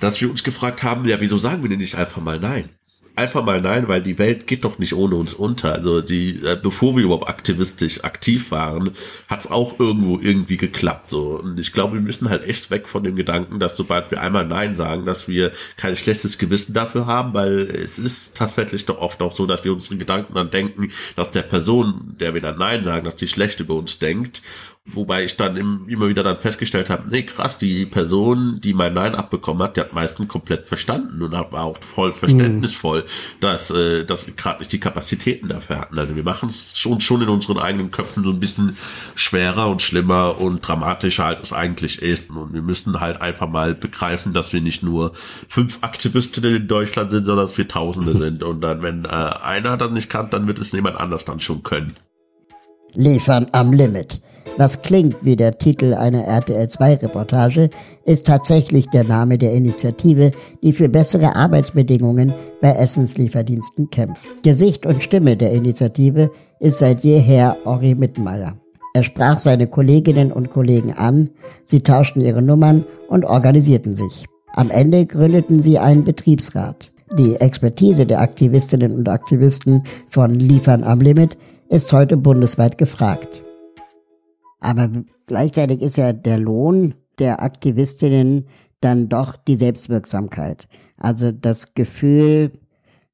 [0.00, 2.68] dass wir uns gefragt haben, ja, wieso sagen wir denn nicht einfach mal nein?
[3.14, 5.72] Einfach mal nein, weil die Welt geht doch nicht ohne uns unter.
[5.74, 8.92] Also die, äh, bevor wir überhaupt aktivistisch aktiv waren,
[9.28, 11.10] hat es auch irgendwo irgendwie geklappt.
[11.10, 14.20] So und ich glaube, wir müssen halt echt weg von dem Gedanken, dass sobald wir
[14.20, 18.98] einmal nein sagen, dass wir kein schlechtes Gewissen dafür haben, weil es ist tatsächlich doch
[18.98, 22.58] oft auch so, dass wir unsere Gedanken dann denken, dass der Person, der wir dann
[22.58, 24.42] nein sagen, dass die schlecht über uns denkt
[24.84, 29.14] Wobei ich dann immer wieder dann festgestellt habe, nee, krass, die Person, die mein Nein
[29.14, 33.40] abbekommen hat, die hat meistens komplett verstanden und war auch voll verständnisvoll, mhm.
[33.40, 35.96] dass, äh, dass gerade nicht die Kapazitäten dafür hatten.
[35.96, 38.76] Also wir machen es schon, schon in unseren eigenen Köpfen so ein bisschen
[39.14, 42.30] schwerer und schlimmer und dramatischer, als es eigentlich ist.
[42.30, 45.12] Und wir müssen halt einfach mal begreifen, dass wir nicht nur
[45.48, 48.42] fünf Aktivistinnen in Deutschland sind, sondern dass wir Tausende sind.
[48.42, 51.62] Und dann, wenn äh, einer das nicht kann, dann wird es niemand anders dann schon
[51.62, 51.94] können.
[52.94, 54.20] Liefern am Limit.
[54.58, 57.70] Was klingt wie der Titel einer RTL2-Reportage,
[58.04, 60.30] ist tatsächlich der Name der Initiative,
[60.62, 64.26] die für bessere Arbeitsbedingungen bei Essenslieferdiensten kämpft.
[64.44, 68.58] Gesicht und Stimme der Initiative ist seit jeher Ori Mittenmeier.
[68.94, 71.30] Er sprach seine Kolleginnen und Kollegen an,
[71.64, 74.26] sie tauschten ihre Nummern und organisierten sich.
[74.54, 76.92] Am Ende gründeten sie einen Betriebsrat.
[77.18, 81.38] Die Expertise der Aktivistinnen und Aktivisten von Liefern am Limit
[81.72, 83.42] ist heute bundesweit gefragt.
[84.60, 84.90] Aber
[85.26, 88.46] gleichzeitig ist ja der Lohn der Aktivistinnen
[88.82, 90.68] dann doch die Selbstwirksamkeit.
[90.98, 92.52] Also das Gefühl,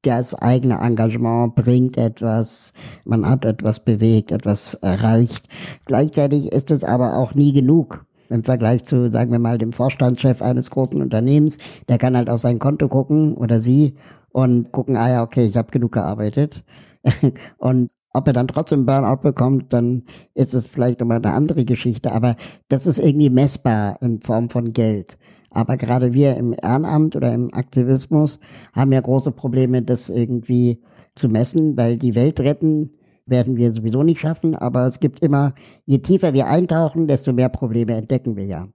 [0.01, 2.73] das eigene Engagement bringt etwas,
[3.05, 5.47] man hat etwas bewegt, etwas erreicht.
[5.85, 10.41] Gleichzeitig ist es aber auch nie genug im Vergleich zu, sagen wir mal, dem Vorstandschef
[10.41, 11.59] eines großen Unternehmens.
[11.87, 13.95] Der kann halt auf sein Konto gucken oder sie
[14.33, 16.65] und gucken, ah ja, okay, ich habe genug gearbeitet.
[17.57, 22.11] und ob er dann trotzdem Burnout bekommt, dann ist es vielleicht nochmal eine andere Geschichte.
[22.11, 22.35] Aber
[22.67, 25.17] das ist irgendwie messbar in Form von Geld.
[25.51, 28.39] Aber gerade wir im Ehrenamt oder im Aktivismus
[28.73, 30.81] haben ja große Probleme, das irgendwie
[31.15, 32.91] zu messen, weil die Welt retten
[33.25, 34.55] werden wir sowieso nicht schaffen.
[34.55, 35.53] Aber es gibt immer,
[35.85, 38.67] je tiefer wir eintauchen, desto mehr Probleme entdecken wir ja.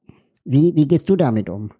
[0.45, 1.71] Wie, wie gehst du damit um?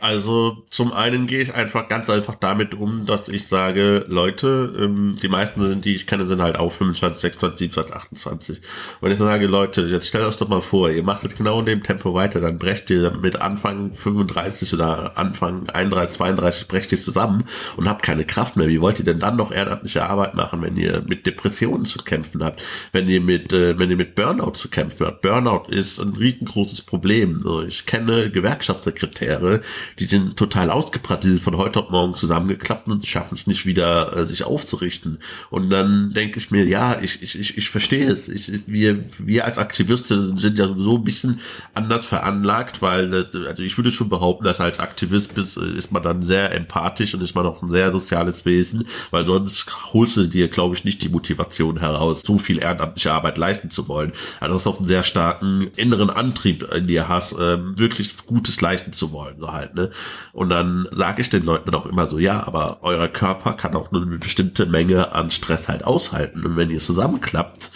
[0.00, 5.16] Also zum einen gehe ich einfach ganz einfach damit um, dass ich sage, Leute, ähm,
[5.22, 8.60] die meisten, die ich kenne, sind halt auch 25, 26, 27, 28.
[9.00, 11.66] Und ich sage, Leute, jetzt stellt euch doch mal vor, ihr macht es genau in
[11.66, 17.00] dem Tempo weiter, dann brecht ihr mit Anfang 35 oder Anfang 31, 32 brecht ihr
[17.00, 17.44] zusammen
[17.76, 18.68] und habt keine Kraft mehr.
[18.68, 22.42] Wie wollt ihr denn dann noch ehrenamtliche Arbeit machen, wenn ihr mit Depressionen zu kämpfen
[22.42, 25.20] habt, wenn ihr mit, äh, wenn ihr mit Burnout zu kämpfen habt?
[25.20, 27.44] Burnout ist ein riesengroßes Problem.
[27.66, 29.59] ich kenne Gewerkschaftssekretäre,
[29.98, 33.66] die sind total ausgebrannt, die sind von heute auf morgen zusammengeklappt und schaffen es nicht
[33.66, 35.18] wieder, äh, sich aufzurichten.
[35.50, 38.28] Und dann denke ich mir, ja, ich, ich, ich, ich verstehe es.
[38.28, 41.40] Ich, wir, wir als Aktivisten sind ja so ein bisschen
[41.74, 46.26] anders veranlagt, weil, also ich würde schon behaupten, dass als Aktivist ist, ist man dann
[46.26, 50.48] sehr empathisch und ist man auch ein sehr soziales Wesen, weil sonst holst du dir,
[50.48, 54.12] glaube ich, nicht die Motivation heraus, so viel ehrenamtliche Arbeit leisten zu wollen.
[54.40, 58.60] Also dass du auch einen sehr starken inneren Antrieb in dir hast, ähm, wirklich Gutes
[58.60, 59.90] leisten zu wollen halt, ne?
[60.32, 63.90] Und dann sage ich den Leuten auch immer so, ja, aber euer Körper kann auch
[63.90, 66.44] nur eine bestimmte Menge an Stress halt aushalten.
[66.44, 67.70] Und wenn ihr zusammenklappt,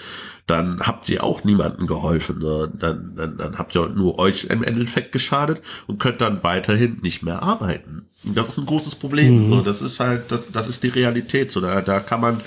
[0.46, 2.38] dann habt ihr auch niemandem geholfen.
[2.38, 2.70] Ne?
[2.78, 7.22] Dann, dann, dann habt ihr nur euch im Endeffekt geschadet und könnt dann weiterhin nicht
[7.22, 8.06] mehr arbeiten.
[8.24, 9.46] Das ist ein großes Problem.
[9.46, 9.50] Mhm.
[9.50, 11.50] So, das ist halt, das, das ist die Realität.
[11.50, 12.40] So, da, da kann man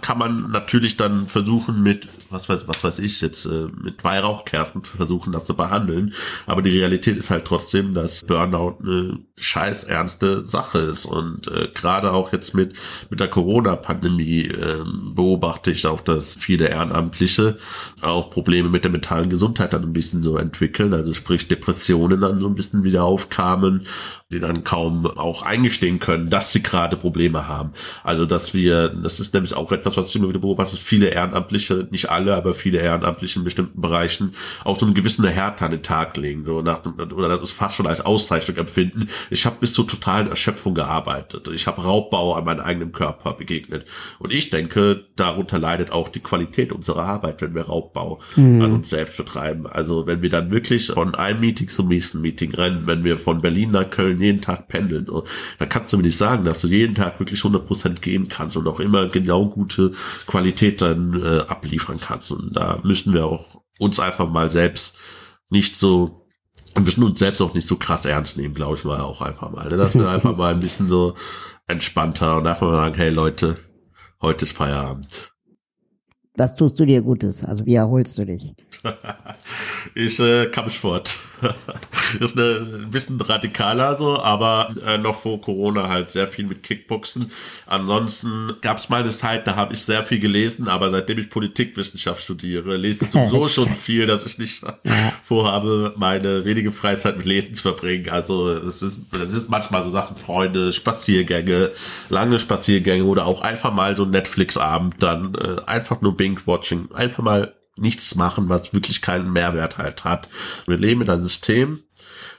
[0.00, 4.84] kann man natürlich dann versuchen mit, was weiß, was weiß ich jetzt, äh, mit Weihrauchkerzen
[4.84, 6.14] versuchen, das zu behandeln.
[6.46, 11.06] Aber die Realität ist halt trotzdem, dass Burnout eine scheiß ernste Sache ist.
[11.06, 12.74] Und äh, gerade auch jetzt mit,
[13.10, 17.58] mit der Corona-Pandemie äh, beobachte ich auch, dass viele Ehrenamtliche
[18.00, 20.94] auch Probleme mit der mentalen Gesundheit dann ein bisschen so entwickeln.
[20.94, 23.86] Also sprich Depressionen dann so ein bisschen wieder aufkamen
[24.32, 27.72] die dann kaum auch eingestehen können, dass sie gerade Probleme haben.
[28.02, 31.08] Also dass wir, das ist nämlich auch etwas, was ich immer wieder beobachte, dass viele
[31.08, 35.70] Ehrenamtliche, nicht alle, aber viele Ehrenamtliche in bestimmten Bereichen auch so einen gewissen Härte an
[35.70, 36.44] den Tag legen.
[36.44, 39.08] So nach, oder das ist fast schon als Auszeichnung empfinden.
[39.30, 41.48] Ich habe bis zur totalen Erschöpfung gearbeitet.
[41.54, 43.86] Ich habe Raubbau an meinem eigenen Körper begegnet.
[44.18, 48.62] Und ich denke, darunter leidet auch die Qualität unserer Arbeit, wenn wir Raubbau mhm.
[48.62, 49.66] an uns selbst betreiben.
[49.66, 53.40] Also wenn wir dann wirklich von einem Meeting zum nächsten Meeting rennen, wenn wir von
[53.40, 55.08] Berlin nach Köln jeden Tag pendeln.
[55.08, 55.26] Und
[55.58, 58.66] da kannst du mir nicht sagen, dass du jeden Tag wirklich 100% gehen kannst und
[58.66, 59.92] auch immer genau gute
[60.26, 62.11] Qualität dann äh, abliefern kannst.
[62.30, 64.94] Und da müssen wir auch uns einfach mal selbst
[65.48, 66.26] nicht so
[66.74, 69.50] und müssen uns selbst auch nicht so krass ernst nehmen, glaube ich mal auch einfach
[69.50, 69.68] mal.
[69.68, 69.76] Ne?
[69.76, 71.14] Dass wir einfach mal ein bisschen so
[71.66, 73.58] entspannter und einfach mal sagen, hey Leute,
[74.20, 75.32] heute ist Feierabend
[76.34, 77.44] was tust du dir Gutes?
[77.44, 78.54] Also wie erholst du dich?
[79.94, 81.18] ich äh, Kampfsport.
[81.42, 86.46] Das ist eine, ein bisschen radikaler so, aber äh, noch vor Corona halt sehr viel
[86.46, 87.30] mit Kickboxen.
[87.66, 91.30] Ansonsten gab es mal eine Zeit, da habe ich sehr viel gelesen, aber seitdem ich
[91.30, 94.64] Politikwissenschaft studiere, lese ich sowieso schon viel, dass ich nicht
[95.24, 98.08] vorhabe, meine wenige Freizeit mit Lesen zu verbringen.
[98.10, 101.70] Also es ist, es ist manchmal so Sachen, Freunde, Spaziergänge,
[102.08, 107.54] lange Spaziergänge oder auch einfach mal so Netflix-Abend, dann äh, einfach nur Binge-Watching, einfach mal
[107.76, 110.28] nichts machen, was wirklich keinen Mehrwert halt hat.
[110.66, 111.82] Wir leben in einem System,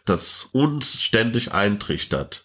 [0.06, 2.43] das uns ständig eintrichtert,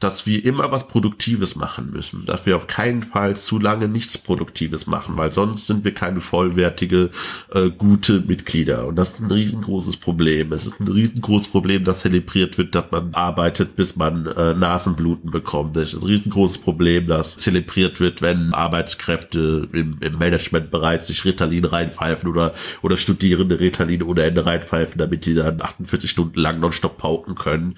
[0.00, 4.16] dass wir immer was Produktives machen müssen, dass wir auf keinen Fall zu lange nichts
[4.18, 7.10] Produktives machen, weil sonst sind wir keine vollwertige,
[7.52, 8.86] äh, gute Mitglieder.
[8.86, 10.52] Und das ist ein riesengroßes Problem.
[10.52, 15.30] Es ist ein riesengroßes Problem, dass zelebriert wird, dass man arbeitet, bis man äh, Nasenbluten
[15.30, 15.76] bekommt.
[15.76, 21.66] Es ist ein riesengroßes Problem, dass zelebriert wird, wenn Arbeitskräfte im, im Managementbereich sich Ritalin
[21.66, 26.96] reinpfeifen oder, oder Studierende Ritalin ohne Ende reinpfeifen, damit die dann 48 Stunden lang nonstop
[26.96, 27.76] pauken können.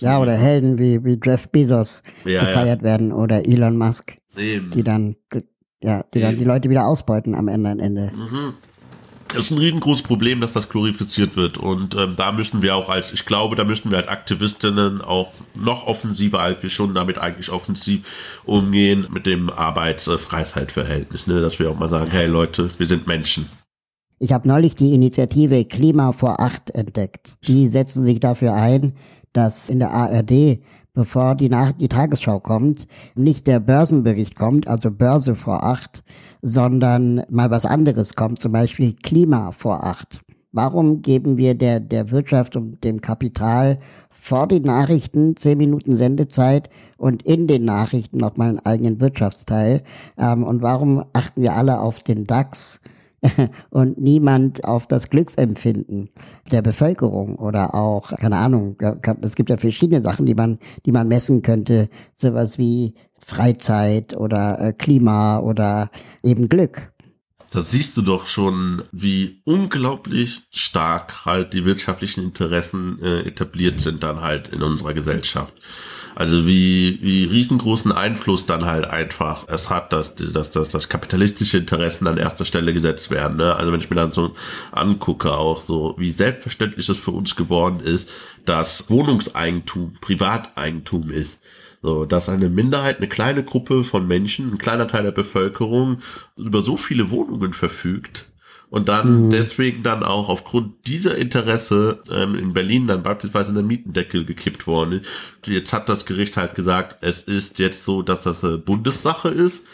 [0.00, 2.84] ja, oder Helden wie, wie Jeff Bezos ja, gefeiert ja.
[2.84, 4.70] werden oder Elon Musk, Eben.
[4.70, 5.16] die dann
[5.82, 6.26] ja, die Eben.
[6.26, 7.70] dann die Leute wieder ausbeuten am Ende.
[7.70, 8.12] Am Ende.
[8.14, 8.54] Mhm.
[9.34, 11.56] Es ist ein riesengroßes Problem, dass das glorifiziert wird.
[11.56, 15.32] Und ähm, da müssen wir auch als, ich glaube, da müssen wir als Aktivistinnen auch
[15.54, 21.26] noch offensiver, als wir schon damit eigentlich offensiv umgehen, mit dem Arbeits-Freizeitverhältnis.
[21.26, 21.40] Ne?
[21.40, 23.48] Dass wir auch mal sagen, hey Leute, wir sind Menschen.
[24.18, 27.36] Ich habe neulich die Initiative Klima vor Acht entdeckt.
[27.46, 28.94] Die setzen sich dafür ein,
[29.32, 30.60] dass in der ARD
[30.94, 36.04] bevor die, Nach die Tagesschau kommt, nicht der Börsenbericht kommt, also Börse vor acht,
[36.42, 40.20] sondern mal was anderes kommt, zum Beispiel Klima vor acht.
[40.54, 43.78] Warum geben wir der, der Wirtschaft und dem Kapital
[44.10, 49.82] vor den Nachrichten zehn Minuten Sendezeit und in den Nachrichten nochmal einen eigenen Wirtschaftsteil?
[50.18, 52.82] Ähm, und warum achten wir alle auf den DAX
[53.70, 56.10] und niemand auf das Glücksempfinden
[56.50, 58.76] der Bevölkerung oder auch, keine Ahnung,
[59.22, 64.58] es gibt ja verschiedene Sachen, die man, die man messen könnte, sowas wie Freizeit oder
[64.60, 65.90] äh, Klima oder
[66.22, 66.92] eben Glück
[67.52, 74.02] da siehst du doch schon, wie unglaublich stark halt die wirtschaftlichen Interessen äh, etabliert sind
[74.02, 75.52] dann halt in unserer Gesellschaft.
[76.14, 81.58] Also wie, wie riesengroßen Einfluss dann halt einfach es hat, dass, dass, dass, dass kapitalistische
[81.58, 83.38] Interessen an erster Stelle gesetzt werden.
[83.38, 83.54] Ne?
[83.56, 84.32] Also wenn ich mir dann so
[84.72, 88.08] angucke, auch so, wie selbstverständlich es für uns geworden ist,
[88.44, 91.40] dass Wohnungseigentum Privateigentum ist.
[91.84, 95.98] So, dass eine Minderheit, eine kleine Gruppe von Menschen, ein kleiner Teil der Bevölkerung
[96.36, 98.31] über so viele Wohnungen verfügt
[98.72, 99.30] und dann mhm.
[99.30, 104.66] deswegen dann auch aufgrund dieser Interesse ähm, in Berlin dann beispielsweise in der Mietendeckel gekippt
[104.66, 105.02] worden.
[105.44, 109.66] Jetzt hat das Gericht halt gesagt, es ist jetzt so, dass das eine Bundessache ist.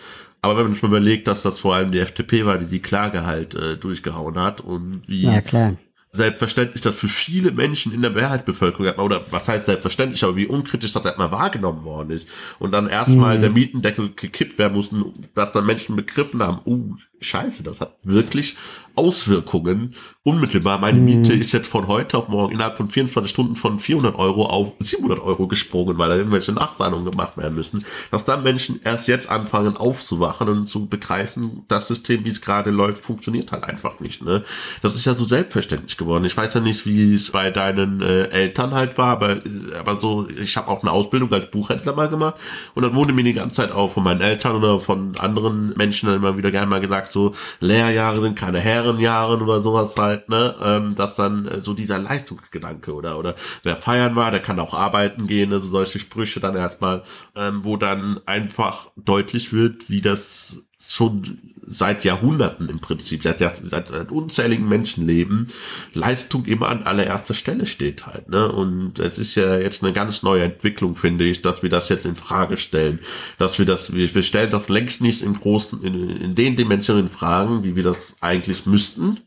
[0.42, 2.82] Aber wenn man sich mal überlegt, dass das vor allem die FDP war, die die
[2.82, 5.76] Klage halt äh, durchgehauen hat und wie ja, klar
[6.12, 10.92] selbstverständlich das für viele Menschen in der Mehrheitsbevölkerung, oder was heißt selbstverständlich, aber wie unkritisch
[10.92, 12.26] das erstmal wahrgenommen worden ist.
[12.58, 13.42] Und dann erstmal mhm.
[13.42, 18.56] der Mietendeckel gekippt werden mussten, dass dann Menschen begriffen haben, uh, scheiße, das hat wirklich
[18.98, 20.78] Auswirkungen unmittelbar.
[20.78, 21.04] Meine mhm.
[21.04, 24.72] Miete ist jetzt von heute auf morgen innerhalb von 24 Stunden von 400 Euro auf
[24.80, 27.84] 700 Euro gesprungen, weil da irgendwelche Nachzahlungen gemacht werden müssen.
[28.10, 32.70] Dass dann Menschen erst jetzt anfangen aufzuwachen und zu begreifen, das System, wie es gerade
[32.70, 34.22] läuft, funktioniert halt einfach nicht.
[34.22, 34.42] Ne?
[34.82, 36.24] Das ist ja so selbstverständlich geworden.
[36.24, 39.38] Ich weiß ja nicht, wie es bei deinen äh, Eltern halt war, aber,
[39.78, 42.34] aber so, ich habe auch eine Ausbildung als Buchhändler mal gemacht
[42.74, 46.08] und dann wurde mir die ganze Zeit auch von meinen Eltern oder von anderen Menschen
[46.08, 50.28] dann immer wieder gerne mal gesagt, so Lehrjahre sind keine Herren Jahren oder sowas halt,
[50.28, 54.60] ne, ähm, dass dann äh, so dieser Leistungsgedanke oder oder wer feiern war, der kann
[54.60, 57.02] auch arbeiten gehen, also solche Sprüche dann erstmal,
[57.36, 61.36] ähm, wo dann einfach deutlich wird, wie das schon
[61.70, 65.48] seit Jahrhunderten im Prinzip, seit, seit, seit unzähligen Menschenleben,
[65.92, 68.30] Leistung immer an allererster Stelle steht halt.
[68.30, 68.50] Ne?
[68.50, 72.06] Und es ist ja jetzt eine ganz neue Entwicklung, finde ich, dass wir das jetzt
[72.06, 73.00] in Frage stellen.
[73.36, 77.10] Dass wir das, wir, wir stellen doch längst nicht im großen, in, in den Dimensionen
[77.10, 79.18] Fragen, wie wir das eigentlich müssten,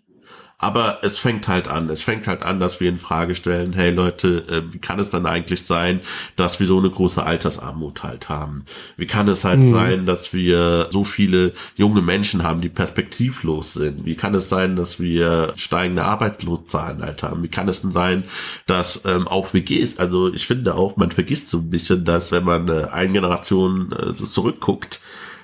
[0.62, 1.90] aber es fängt halt an.
[1.90, 5.10] Es fängt halt an, dass wir in Frage stellen, hey Leute, äh, wie kann es
[5.10, 6.02] dann eigentlich sein,
[6.36, 8.64] dass wir so eine große Altersarmut halt haben?
[8.96, 9.74] Wie kann es halt mhm.
[9.74, 14.06] sein, dass wir so viele junge Menschen haben, die perspektivlos sind?
[14.06, 17.42] Wie kann es sein, dass wir steigende Arbeitslosenzahlen halt haben?
[17.42, 18.24] Wie kann es denn sein,
[18.68, 22.44] dass ähm, auch WGs, also ich finde auch, man vergisst so ein bisschen, dass wenn
[22.44, 25.02] man äh, eine Generation äh, zurückguckt,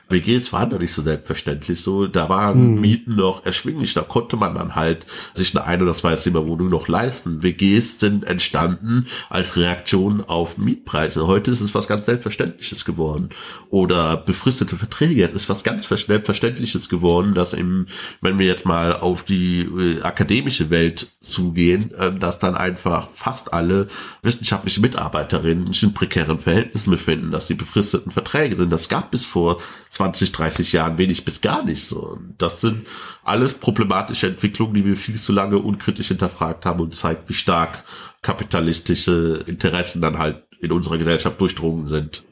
[0.09, 2.07] WGs waren da nicht so selbstverständlich so.
[2.07, 2.81] Da waren mhm.
[2.81, 3.93] Mieten noch erschwinglich.
[3.93, 7.43] Da konnte man dann halt sich eine ein- oder zwei Zimmerwohnung noch leisten.
[7.43, 11.27] WGs sind entstanden als Reaktion auf Mietpreise.
[11.27, 13.29] Heute ist es was ganz Selbstverständliches geworden.
[13.69, 15.23] Oder befristete Verträge.
[15.23, 17.87] Es ist was ganz Selbstverständliches geworden, dass eben,
[18.21, 23.53] wenn wir jetzt mal auf die äh, akademische Welt zugehen, äh, dass dann einfach fast
[23.53, 23.87] alle
[24.21, 28.71] wissenschaftliche Mitarbeiterinnen sich in prekären Verhältnissen befinden, dass die befristeten Verträge sind.
[28.71, 29.59] Das gab bis vor
[29.97, 32.19] 20, 30 Jahren wenig bis gar nicht so.
[32.37, 32.87] Das sind
[33.23, 37.83] alles problematische Entwicklungen, die wir viel zu lange unkritisch hinterfragt haben und zeigt, wie stark
[38.21, 42.23] kapitalistische Interessen dann halt in unserer Gesellschaft durchdrungen sind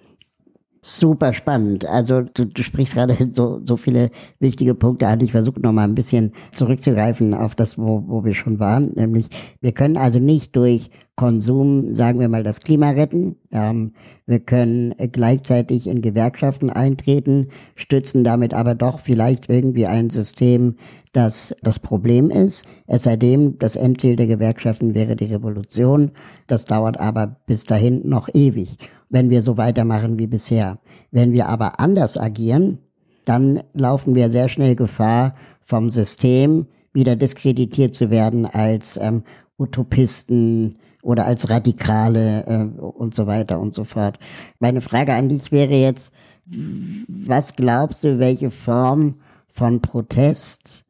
[0.85, 1.85] super spannend.
[1.85, 5.19] Also du, du sprichst gerade so, so viele wichtige Punkte an.
[5.19, 8.91] Ich versuche nochmal ein bisschen zurückzugreifen auf das, wo, wo wir schon waren.
[8.93, 9.29] Nämlich,
[9.61, 13.37] wir können also nicht durch Konsum, sagen wir mal, das Klima retten.
[13.51, 13.93] Ähm,
[14.27, 20.75] wir können gleichzeitig in Gewerkschaften eintreten, stützen damit aber doch vielleicht irgendwie ein System,
[21.13, 22.67] das das Problem ist.
[22.85, 26.11] Es sei denn, das Endziel der Gewerkschaften wäre die Revolution.
[26.47, 28.77] Das dauert aber bis dahin noch ewig
[29.09, 30.79] wenn wir so weitermachen wie bisher.
[31.11, 32.79] Wenn wir aber anders agieren,
[33.25, 39.23] dann laufen wir sehr schnell Gefahr, vom System wieder diskreditiert zu werden als ähm,
[39.57, 44.19] Utopisten oder als Radikale äh, und so weiter und so fort.
[44.59, 46.13] Meine Frage an dich wäre jetzt,
[47.07, 49.15] was glaubst du, welche Form
[49.47, 50.85] von Protest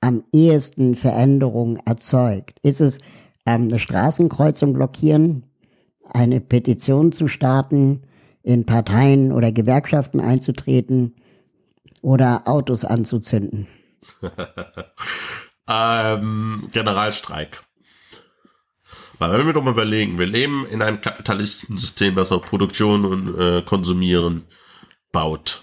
[0.00, 2.58] am ehesten Veränderung erzeugt?
[2.62, 2.98] Ist es
[3.46, 5.44] ähm, eine Straßenkreuzung blockieren?
[6.10, 8.02] Eine Petition zu starten,
[8.42, 11.14] in Parteien oder Gewerkschaften einzutreten
[12.02, 13.66] oder Autos anzuzünden?
[15.68, 17.62] ähm, Generalstreik.
[19.18, 23.04] Weil wenn wir doch mal überlegen, wir leben in einem kapitalistischen System, das auf Produktion
[23.04, 24.44] und äh, Konsumieren
[25.12, 25.62] baut.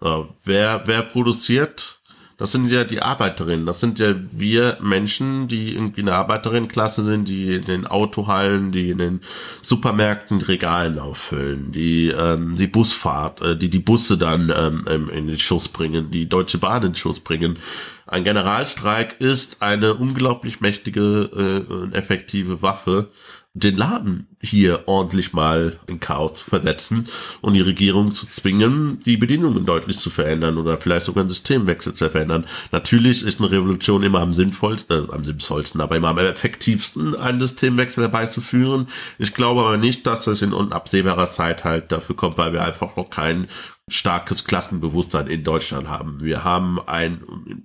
[0.00, 1.99] So, wer, wer produziert?
[2.40, 3.66] Das sind ja die Arbeiterinnen.
[3.66, 8.88] Das sind ja wir Menschen, die irgendwie eine Arbeiterinnenklasse sind, die in den Autohallen, die
[8.88, 9.20] in den
[9.60, 15.26] Supermärkten die Regalen auffüllen, die ähm, die Busfahrt, äh, die die Busse dann ähm, in
[15.26, 17.58] den Schuss bringen, die Deutsche Bahn in den Schuss bringen.
[18.06, 21.30] Ein Generalstreik ist eine unglaublich mächtige
[21.68, 23.10] äh, und effektive Waffe,
[23.54, 27.08] den Laden hier ordentlich mal in Chaos zu versetzen
[27.40, 31.94] und die Regierung zu zwingen, die Bedingungen deutlich zu verändern oder vielleicht sogar einen Systemwechsel
[31.94, 32.46] zu verändern.
[32.70, 37.40] Natürlich ist eine Revolution immer am sinnvollsten, äh, am sinnvollsten, aber immer am effektivsten, einen
[37.40, 38.86] Systemwechsel herbeizuführen.
[39.18, 42.94] Ich glaube aber nicht, dass es in unabsehbarer Zeit halt dafür kommt, weil wir einfach
[42.96, 43.48] noch keinen
[43.90, 46.22] starkes Klassenbewusstsein in Deutschland haben.
[46.22, 47.20] Wir haben ein,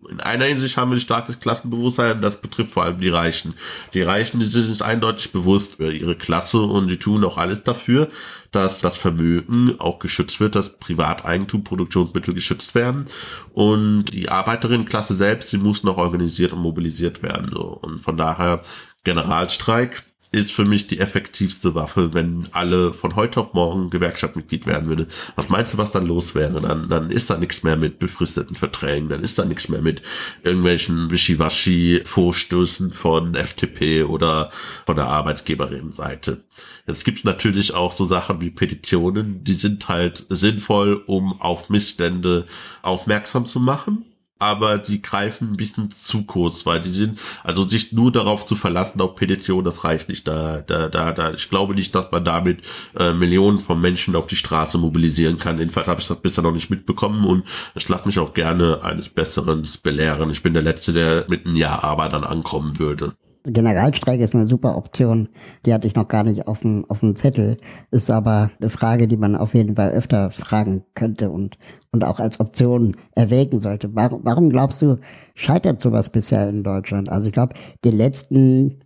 [0.10, 3.54] in einer Hinsicht haben wir ein starkes Klassenbewusstsein, das betrifft vor allem die Reichen.
[3.94, 8.10] Die Reichen, die sind eindeutig bewusst über ihre Klasse und die tun auch alles dafür,
[8.52, 13.06] dass das Vermögen auch geschützt wird, dass Privateigentum, Produktionsmittel geschützt werden
[13.54, 17.80] und die Arbeiterinnenklasse selbst, die muss noch organisiert und mobilisiert werden, so.
[17.82, 18.62] Und von daher
[19.04, 20.04] Generalstreik
[20.36, 25.08] ist für mich die effektivste Waffe, wenn alle von heute auf morgen Gewerkschaftsmitglied werden würde.
[25.36, 26.60] Was meinst du, was dann los wäre?
[26.62, 30.02] Dann, dann ist da nichts mehr mit befristeten Verträgen, dann ist da nichts mehr mit
[30.44, 34.52] irgendwelchen Wischiwaschi-Vorstößen von FDP oder
[34.86, 36.44] von der Arbeitgeberinnenseite.
[36.86, 41.70] Jetzt gibt es natürlich auch so Sachen wie Petitionen, die sind halt sinnvoll, um auf
[41.70, 42.46] Missstände
[42.82, 44.06] aufmerksam zu machen
[44.38, 48.56] aber die greifen ein bisschen zu kurz, weil die sind, also sich nur darauf zu
[48.56, 50.28] verlassen auf Petition, das reicht nicht.
[50.28, 52.60] Da, da, da, da, ich glaube nicht, dass man damit
[52.98, 55.58] äh, Millionen von Menschen auf die Straße mobilisieren kann.
[55.58, 59.10] Jedenfalls habe ich das bisher noch nicht mitbekommen und ich lasse mich auch gerne eines
[59.10, 60.30] Besseren belehren.
[60.30, 63.14] Ich bin der Letzte, der mit einem Jahr Arbeit dann ankommen würde.
[63.46, 65.30] Generalstreik ist eine super Option.
[65.66, 67.58] Die hatte ich noch gar nicht auf dem, auf dem Zettel.
[67.92, 71.58] Ist aber eine Frage, die man auf jeden Fall öfter fragen könnte und,
[71.92, 73.94] und auch als Option erwägen sollte.
[73.94, 74.98] Warum, warum glaubst du,
[75.36, 77.10] scheitert sowas bisher in Deutschland?
[77.10, 78.80] Also ich glaube, den letzten,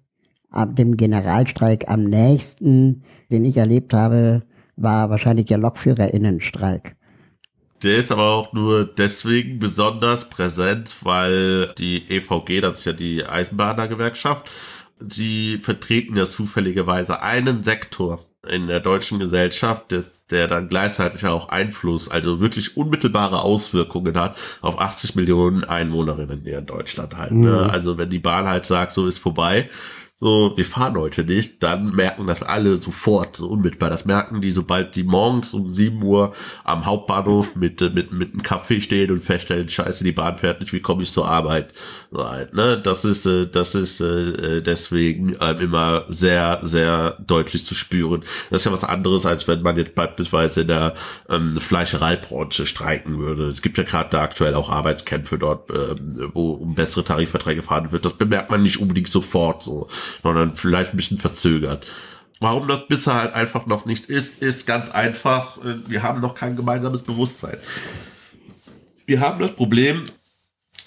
[0.51, 4.43] ab dem Generalstreik am nächsten, den ich erlebt habe,
[4.75, 6.95] war wahrscheinlich der Lokführerinnenstreik.
[7.83, 13.25] Der ist aber auch nur deswegen besonders präsent, weil die EVG, das ist ja die
[13.25, 14.49] Eisenbahnergewerkschaft,
[15.07, 21.49] sie vertreten ja zufälligerweise einen Sektor in der deutschen Gesellschaft, des, der dann gleichzeitig auch
[21.49, 27.31] Einfluss, also wirklich unmittelbare Auswirkungen hat auf 80 Millionen Einwohnerinnen hier in Deutschland halt.
[27.31, 27.63] Ne?
[27.65, 27.69] Mhm.
[27.69, 29.69] Also wenn die Bahn halt sagt, so ist vorbei,
[30.21, 33.89] so, wir fahren heute nicht, dann merken das alle sofort, so unmittelbar.
[33.89, 36.33] Das merken die, sobald die morgens um 7 Uhr
[36.65, 40.73] am Hauptbahnhof mit, mit, mit einem Kaffee stehen und feststellen, scheiße, die Bahn fährt nicht,
[40.73, 41.71] wie komme ich zur Arbeit?
[42.11, 42.77] So halt, ne?
[42.83, 48.25] Das ist, äh, das ist äh, deswegen ähm, immer sehr, sehr deutlich zu spüren.
[48.49, 50.95] Das ist ja was anderes, als wenn man jetzt beispielsweise in der
[51.29, 53.45] ähm, Fleischereibranche streiken würde.
[53.51, 57.93] Es gibt ja gerade da aktuell auch Arbeitskämpfe dort, ähm, wo um bessere Tarifverträge verhandelt
[57.93, 58.03] wird.
[58.03, 59.87] Das bemerkt man nicht unbedingt sofort so
[60.23, 61.85] sondern vielleicht ein bisschen verzögert.
[62.39, 65.57] Warum das bisher halt einfach noch nicht ist, ist ganz einfach,
[65.87, 67.57] wir haben noch kein gemeinsames Bewusstsein.
[69.05, 70.05] Wir haben das Problem,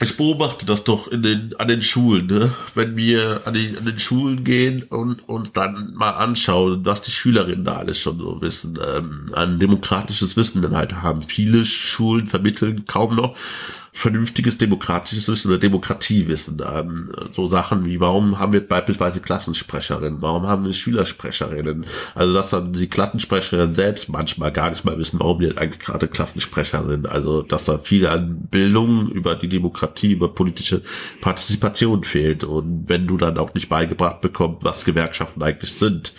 [0.03, 2.53] ich beobachte das doch in den, an den Schulen, ne?
[2.75, 7.11] wenn wir an, die, an den Schulen gehen und uns dann mal anschauen, was die
[7.11, 11.23] Schülerinnen da alles schon so wissen, ähm, ein demokratisches Wissen dann halt haben.
[11.23, 13.37] Viele Schulen vermitteln kaum noch
[13.95, 16.63] vernünftiges demokratisches Wissen oder Demokratiewissen.
[16.67, 21.85] Ähm, so Sachen wie, warum haben wir beispielsweise Klassensprecherinnen, warum haben wir Schülersprecherinnen?
[22.15, 26.09] Also dass dann die Klassensprecherinnen selbst manchmal gar nicht mal wissen, warum die eigentlich gerade
[26.09, 27.07] Klassensprecher sind.
[27.07, 30.81] Also dass da viel an Bildung über die Demokratie, über politische
[31.21, 32.45] Partizipation fehlt.
[32.45, 36.15] Und wenn du dann auch nicht beigebracht bekommst, was Gewerkschaften eigentlich sind,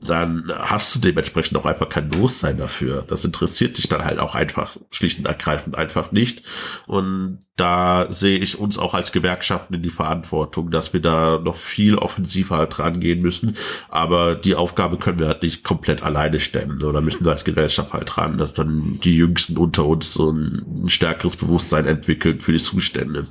[0.00, 3.04] dann hast du dementsprechend auch einfach kein Bewusstsein dafür.
[3.08, 6.42] Das interessiert dich dann halt auch einfach schlicht und ergreifend einfach nicht.
[6.86, 11.56] Und da sehe ich uns auch als Gewerkschaften in die Verantwortung, dass wir da noch
[11.56, 13.56] viel offensiver halt rangehen müssen.
[13.88, 16.80] Aber die Aufgabe können wir halt nicht komplett alleine stemmen.
[16.84, 20.88] Oder müssen wir als Gesellschaft halt ran, dass dann die Jüngsten unter uns so ein
[20.88, 23.26] stärkeres Bewusstsein entwickeln für die Zustände.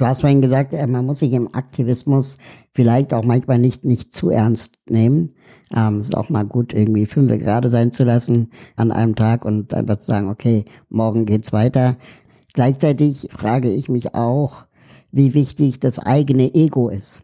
[0.00, 2.38] Du hast vorhin gesagt, äh, man muss sich im Aktivismus
[2.72, 5.34] vielleicht auch manchmal nicht, nicht zu ernst nehmen.
[5.76, 9.44] Ähm, es ist auch mal gut, irgendwie fünf gerade sein zu lassen an einem Tag
[9.44, 11.98] und einfach zu sagen, okay, morgen geht's weiter.
[12.54, 14.64] Gleichzeitig frage ich mich auch,
[15.12, 17.20] wie wichtig das eigene Ego ist.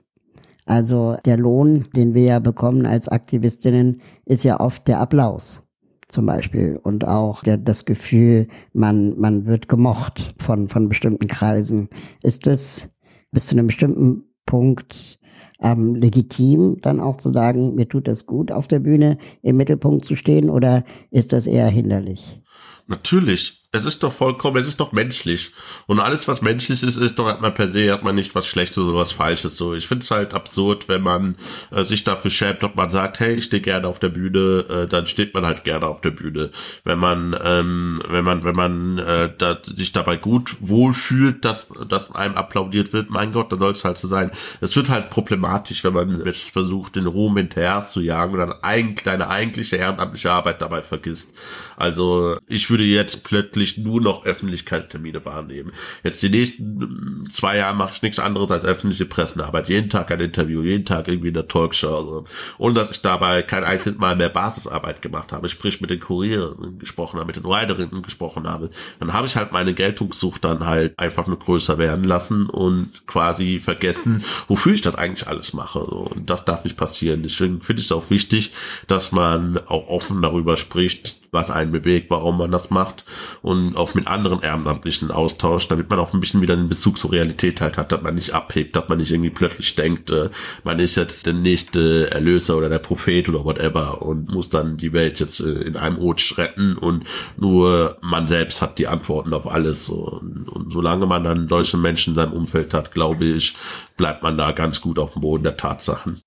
[0.67, 5.66] Also der Lohn, den wir ja bekommen als Aktivistinnen, ist ja oft der Applaus
[6.09, 11.89] zum Beispiel und auch der, das Gefühl, man, man wird gemocht von, von bestimmten Kreisen.
[12.23, 12.89] Ist das
[13.33, 15.19] bis zu einem bestimmten Punkt
[15.61, 20.05] ähm, legitim, dann auch zu sagen, mir tut das gut, auf der Bühne im Mittelpunkt
[20.05, 22.41] zu stehen, oder ist das eher hinderlich?
[22.87, 23.67] Natürlich.
[23.73, 25.53] Es ist doch vollkommen, es ist doch menschlich.
[25.87, 28.47] Und alles, was menschlich ist, ist doch hat man per se, hat man nicht was
[28.47, 29.57] Schlechtes oder was Falsches.
[29.57, 31.37] So, ich finde es halt absurd, wenn man
[31.71, 34.87] äh, sich dafür schämt, ob man sagt, hey, ich stehe gerne auf der Bühne, äh,
[34.87, 36.51] dann steht man halt gerne auf der Bühne.
[36.85, 42.15] Wenn man, ähm, wenn man, wenn man äh, da, sich dabei gut wohlfühlt, dass, dass
[42.15, 44.31] einem applaudiert wird, mein Gott, dann soll es halt so sein.
[44.63, 49.05] Es wird halt problematisch, wenn man versucht, den Ruhm hinterher zu jagen und dann eigentlich
[49.05, 51.31] deine eigentliche ehrenamtliche Arbeit dabei vergisst.
[51.77, 55.73] Also ich würde jetzt plötzlich nur noch Öffentlichkeitstermine wahrnehmen.
[56.03, 59.69] Jetzt die nächsten zwei Jahre mache ich nichts anderes als öffentliche Pressenarbeit.
[59.69, 61.97] Jeden Tag ein Interview, jeden Tag irgendwie eine Talkshow.
[61.97, 62.25] Also.
[62.59, 66.79] Und dass ich dabei kein einziges Mal mehr Basisarbeit gemacht habe, sprich mit den Kurieren
[66.79, 68.71] gesprochen habe, mit den Riderinnen gesprochen habe.
[69.01, 73.59] Dann habe ich halt meine Geltungssucht dann halt einfach nur größer werden lassen und quasi
[73.59, 75.81] vergessen, wofür ich das eigentlich alles mache.
[75.81, 77.23] Und das darf nicht passieren.
[77.23, 78.53] Deswegen finde ich es auch wichtig,
[78.87, 83.05] dass man auch offen darüber spricht, was einen bewegt, warum man das macht
[83.43, 87.13] und auch mit anderen Ehrenamtlichen austauscht, damit man auch ein bisschen wieder einen Bezug zur
[87.13, 90.31] Realität halt hat, dass man nicht abhebt, dass man nicht irgendwie plötzlich denkt, äh,
[90.65, 94.93] man ist jetzt der nächste Erlöser oder der Prophet oder whatever und muss dann die
[94.93, 97.05] Welt jetzt äh, in einem Rutsch retten und
[97.37, 99.89] nur man selbst hat die Antworten auf alles.
[99.89, 103.57] Und, und solange man dann deutsche Menschen in seinem Umfeld hat, glaube ich,
[103.97, 106.21] bleibt man da ganz gut auf dem Boden der Tatsachen.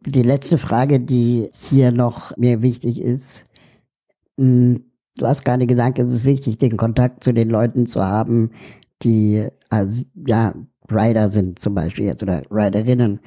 [0.00, 3.44] Die letzte Frage, die hier noch mir wichtig ist,
[4.36, 4.80] du
[5.22, 8.50] hast gerade gesagt, es ist wichtig, den Kontakt zu den Leuten zu haben,
[9.02, 10.54] die als ja
[10.90, 13.20] Rider sind zum Beispiel jetzt oder Riderinnen.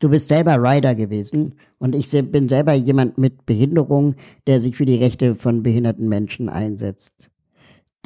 [0.00, 4.14] Du bist selber Rider gewesen und ich bin selber jemand mit Behinderung,
[4.46, 7.30] der sich für die Rechte von behinderten Menschen einsetzt.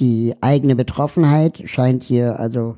[0.00, 2.76] Die eigene Betroffenheit scheint hier also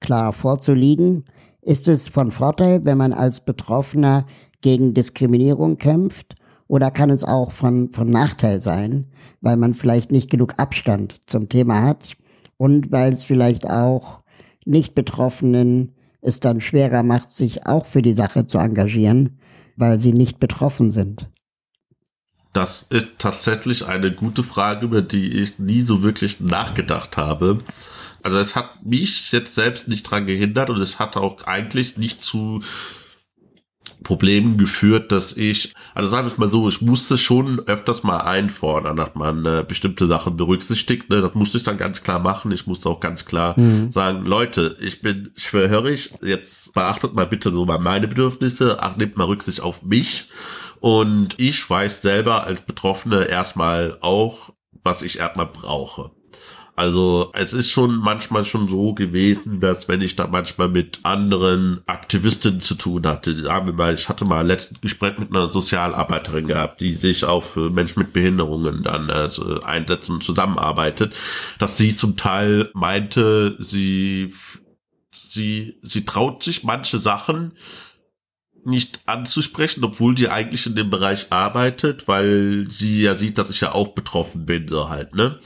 [0.00, 1.24] klar vorzuliegen.
[1.60, 4.26] Ist es von Vorteil, wenn man als Betroffener
[4.60, 6.36] gegen Diskriminierung kämpft?
[6.72, 9.04] Oder kann es auch von, von Nachteil sein,
[9.42, 12.16] weil man vielleicht nicht genug Abstand zum Thema hat
[12.56, 14.20] und weil es vielleicht auch
[14.64, 15.92] nicht Betroffenen
[16.22, 19.38] es dann schwerer macht, sich auch für die Sache zu engagieren,
[19.76, 21.28] weil sie nicht betroffen sind?
[22.54, 27.58] Das ist tatsächlich eine gute Frage, über die ich nie so wirklich nachgedacht habe.
[28.22, 32.24] Also es hat mich jetzt selbst nicht dran gehindert und es hat auch eigentlich nicht
[32.24, 32.62] zu
[34.02, 38.18] Problemen geführt, dass ich, also sagen wir es mal so, ich musste schon öfters mal
[38.18, 41.10] einfordern, dass man äh, bestimmte Sachen berücksichtigt.
[41.10, 41.20] Ne?
[41.20, 42.52] Das musste ich dann ganz klar machen.
[42.52, 43.92] Ich musste auch ganz klar mhm.
[43.92, 49.16] sagen, Leute, ich bin schwerhörig, jetzt beachtet mal bitte nur mal meine Bedürfnisse, ach, nehmt
[49.16, 50.28] mal Rücksicht auf mich.
[50.80, 54.52] Und ich weiß selber als Betroffene erstmal auch,
[54.82, 56.10] was ich erstmal brauche.
[56.82, 61.80] Also es ist schon manchmal schon so gewesen, dass wenn ich da manchmal mit anderen
[61.86, 66.48] Aktivisten zu tun hatte, sagen wir mal, ich hatte mal letztes Gespräch mit einer Sozialarbeiterin
[66.48, 69.28] gehabt, die sich auch für Menschen mit Behinderungen dann äh,
[69.64, 71.14] einsetzt und zusammenarbeitet,
[71.60, 74.34] dass sie zum Teil meinte, sie
[75.12, 77.52] sie sie traut sich manche Sachen
[78.64, 83.60] nicht anzusprechen, obwohl die eigentlich in dem Bereich arbeitet, weil sie ja sieht, dass ich
[83.60, 85.38] ja auch betroffen bin, so halt, ne?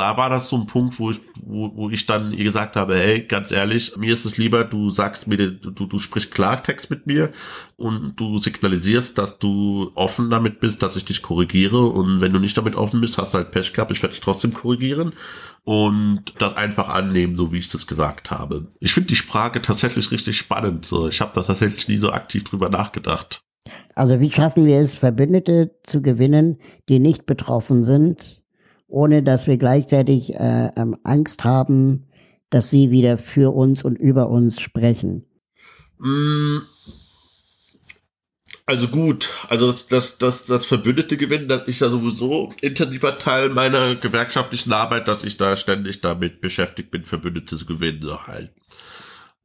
[0.00, 2.96] Da war das so ein Punkt, wo ich, wo, wo ich dann ihr gesagt habe,
[2.96, 7.06] hey, ganz ehrlich, mir ist es lieber, du sagst mir, du, du sprichst Klartext mit
[7.06, 7.30] mir
[7.76, 12.38] und du signalisierst, dass du offen damit bist, dass ich dich korrigiere und wenn du
[12.38, 15.12] nicht damit offen bist, hast du halt Pech gehabt, ich werde dich trotzdem korrigieren
[15.64, 18.68] und das einfach annehmen, so wie ich das gesagt habe.
[18.80, 20.86] Ich finde die Frage tatsächlich richtig spannend.
[20.86, 23.42] So, ich habe da tatsächlich nie so aktiv drüber nachgedacht.
[23.94, 26.56] Also wie schaffen wir es, Verbündete zu gewinnen,
[26.88, 28.39] die nicht betroffen sind,
[28.90, 32.06] ohne dass wir gleichzeitig äh, ähm, Angst haben,
[32.50, 35.24] dass sie wieder für uns und über uns sprechen.
[35.98, 36.58] Mm.
[38.66, 43.48] Also gut, also das, das, das, das Verbündete gewinnen, das ist ja sowieso intensiver Teil
[43.48, 48.52] meiner gewerkschaftlichen Arbeit, dass ich da ständig damit beschäftigt bin, Verbündete zu gewinnen, so halt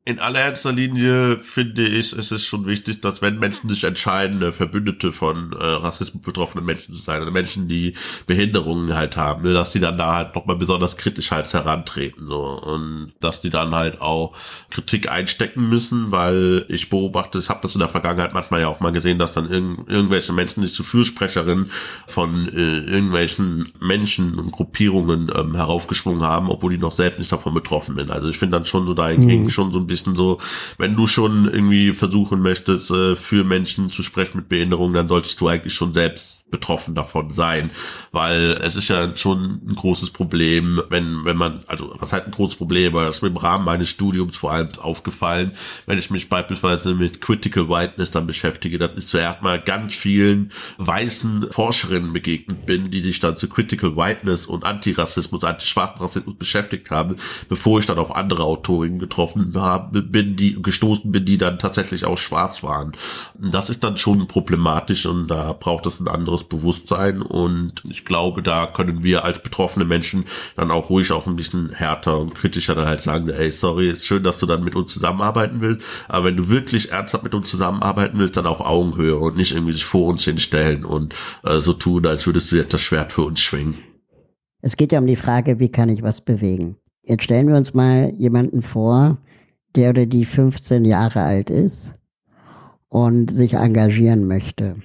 [0.07, 5.11] in allererster Linie finde ich, es ist schon wichtig, dass wenn Menschen sich entscheiden, Verbündete
[5.11, 7.93] von äh, Rassismus betroffenen Menschen zu sein, also Menschen, die
[8.27, 12.43] Behinderungen halt haben, ne, dass die dann da halt nochmal besonders kritisch halt herantreten, so,
[12.43, 14.37] und dass die dann halt auch
[14.69, 18.81] Kritik einstecken müssen, weil ich beobachte, ich habe das in der Vergangenheit manchmal ja auch
[18.81, 21.71] mal gesehen, dass dann irg irgendwelche Menschen sich zu Fürsprecherinnen
[22.05, 27.55] von äh, irgendwelchen Menschen und Gruppierungen ähm, heraufgeschwungen haben, obwohl die noch selbst nicht davon
[27.55, 28.11] betroffen sind.
[28.11, 29.49] Also ich finde dann schon so dahingehend mhm.
[29.49, 30.39] schon so ein bisschen bisschen so,
[30.77, 35.39] wenn du schon irgendwie versuchen möchtest, äh, für Menschen zu sprechen mit Behinderung, dann solltest
[35.39, 37.71] du eigentlich schon selbst betroffen davon sein,
[38.11, 42.31] weil es ist ja schon ein großes Problem, wenn, wenn man, also was halt ein
[42.31, 45.51] großes Problem, weil das ist mir im Rahmen meines Studiums vor allem aufgefallen,
[45.85, 50.51] wenn ich mich beispielsweise mit Critical Whiteness dann beschäftige, dass ich zuerst mal ganz vielen
[50.77, 56.91] weißen Forscherinnen begegnet bin, die sich dann zu Critical Whiteness und Antirassismus, Antischwarzen Rassismus beschäftigt
[56.91, 57.15] haben,
[57.49, 62.05] bevor ich dann auf andere Autorinnen getroffen habe, bin, die gestoßen bin, die dann tatsächlich
[62.05, 62.93] auch schwarz waren.
[63.33, 68.41] Das ist dann schon problematisch und da braucht es ein anderes Bewusstsein und ich glaube,
[68.41, 70.25] da können wir als betroffene Menschen
[70.55, 74.05] dann auch ruhig auch ein bisschen härter und kritischer dann halt sagen, ey, sorry, ist
[74.05, 77.49] schön, dass du dann mit uns zusammenarbeiten willst, aber wenn du wirklich ernsthaft mit uns
[77.49, 81.73] zusammenarbeiten willst, dann auf Augenhöhe und nicht irgendwie sich vor uns hinstellen und äh, so
[81.73, 83.77] tun, als würdest du jetzt das Schwert für uns schwingen.
[84.61, 86.77] Es geht ja um die Frage, wie kann ich was bewegen?
[87.03, 89.17] Jetzt stellen wir uns mal jemanden vor,
[89.75, 91.95] der oder die 15 Jahre alt ist
[92.89, 94.75] und sich engagieren möchte.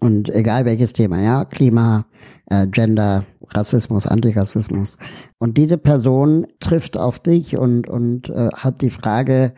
[0.00, 2.06] Und egal welches Thema, ja, Klima,
[2.46, 4.96] äh, Gender, Rassismus, Antirassismus.
[5.38, 9.54] Und diese Person trifft auf dich und, und äh, hat die Frage,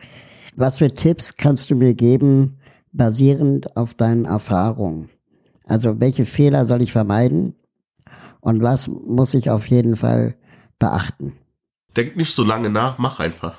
[0.55, 2.57] was für Tipps kannst du mir geben,
[2.91, 5.09] basierend auf deinen Erfahrungen?
[5.65, 7.55] Also welche Fehler soll ich vermeiden
[8.39, 10.35] und was muss ich auf jeden Fall
[10.79, 11.37] beachten?
[11.95, 13.57] Denk nicht so lange nach, mach einfach.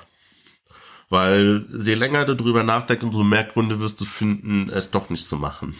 [1.09, 5.27] Weil je länger du drüber nachdenkst, umso mehr Gründe wirst du finden, es doch nicht
[5.27, 5.75] zu machen.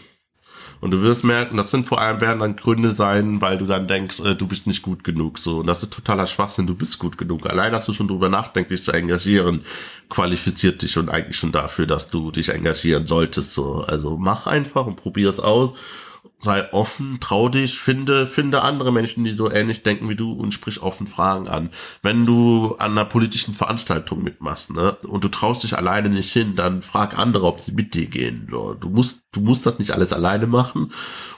[0.82, 3.88] Und du wirst merken, das sind vor allem werden dann Gründe sein, weil du dann
[3.88, 5.40] denkst, äh, du bist nicht gut genug.
[5.40, 7.50] So, und das ist totaler Schwachsinn, du bist gut genug.
[7.50, 9.62] Allein, dass du schon drüber nachdenkst, dich zu engagieren,
[10.10, 13.54] qualifiziert dich schon eigentlich schon dafür, dass du dich engagieren solltest.
[13.54, 15.74] So, also mach einfach und probier es aus
[16.44, 20.54] sei offen, trau dich, finde, finde andere Menschen, die so ähnlich denken wie du und
[20.54, 21.70] sprich offen Fragen an.
[22.02, 26.56] Wenn du an einer politischen Veranstaltung mitmachst, ne, und du traust dich alleine nicht hin,
[26.56, 28.48] dann frag andere, ob sie mit dir gehen.
[28.52, 28.74] So.
[28.74, 30.92] Du musst, du musst das nicht alles alleine machen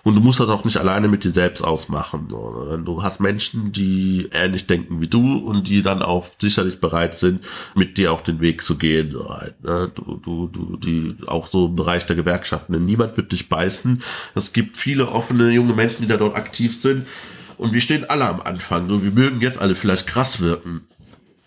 [0.03, 2.27] und du musst das auch nicht alleine mit dir selbst ausmachen.
[2.27, 7.43] Du hast Menschen, die ähnlich denken wie du und die dann auch sicherlich bereit sind,
[7.73, 9.15] mit dir auch den Weg zu gehen.
[9.27, 9.91] Halt, ne?
[9.95, 12.85] Du, du, du, die auch so im Bereich der Gewerkschaften.
[12.85, 14.03] Niemand wird dich beißen.
[14.35, 17.07] Es gibt viele offene junge Menschen, die da dort aktiv sind.
[17.57, 18.89] Und wir stehen alle am Anfang.
[18.89, 20.81] Wir mögen jetzt alle vielleicht krass wirken.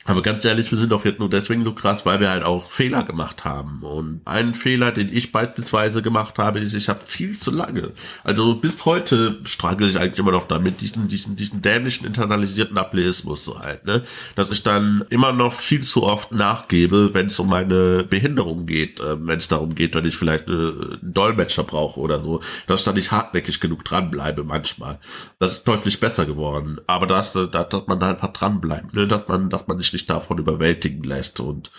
[0.09, 2.71] Aber ganz ehrlich, wir sind doch jetzt nur deswegen so krass, weil wir halt auch
[2.71, 3.83] Fehler gemacht haben.
[3.83, 7.93] Und ein Fehler, den ich beispielsweise gemacht habe, ist, ich habe viel zu lange,
[8.25, 13.45] also bis heute struggle ich eigentlich immer noch damit, diesen, diesen, diesen dämlichen internalisierten Ableismus
[13.45, 14.03] so halt, ne?
[14.35, 19.01] Dass ich dann immer noch viel zu oft nachgebe, wenn es um meine Behinderung geht,
[19.01, 22.81] äh, wenn es darum geht, wenn ich vielleicht äh, einen Dolmetscher brauche oder so, dass
[22.81, 24.99] ich da nicht hartnäckig genug dranbleibe manchmal.
[25.39, 26.81] Das ist deutlich besser geworden.
[26.87, 29.07] Aber das, da, dass man da einfach dranbleibt, ne?
[29.07, 31.71] dass man, dass man nicht sich davon überwältigen lässt und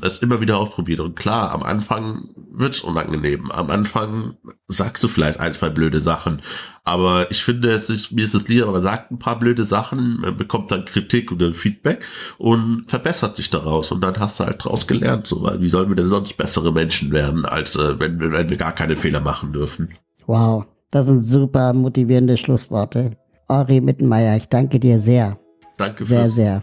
[0.00, 1.00] es immer wieder ausprobiert.
[1.00, 3.50] Und klar, am Anfang wird's unangenehm.
[3.50, 4.36] Am Anfang
[4.68, 6.40] sagst du vielleicht ein, zwei blöde Sachen.
[6.84, 10.20] Aber ich finde, es ist, mir ist es lieber, man sagt ein paar blöde Sachen,
[10.36, 12.04] bekommt dann Kritik oder Feedback
[12.38, 13.92] und verbessert sich daraus.
[13.92, 15.26] Und dann hast du halt daraus gelernt.
[15.26, 18.56] So, weil wie sollen wir denn sonst bessere Menschen werden, als äh, wenn, wenn wir
[18.56, 19.90] gar keine Fehler machen dürfen?
[20.26, 23.10] Wow, das sind super motivierende Schlussworte.
[23.48, 25.38] Ori Mittenmeier, ich danke dir sehr.
[25.76, 26.62] Danke sehr, sehr.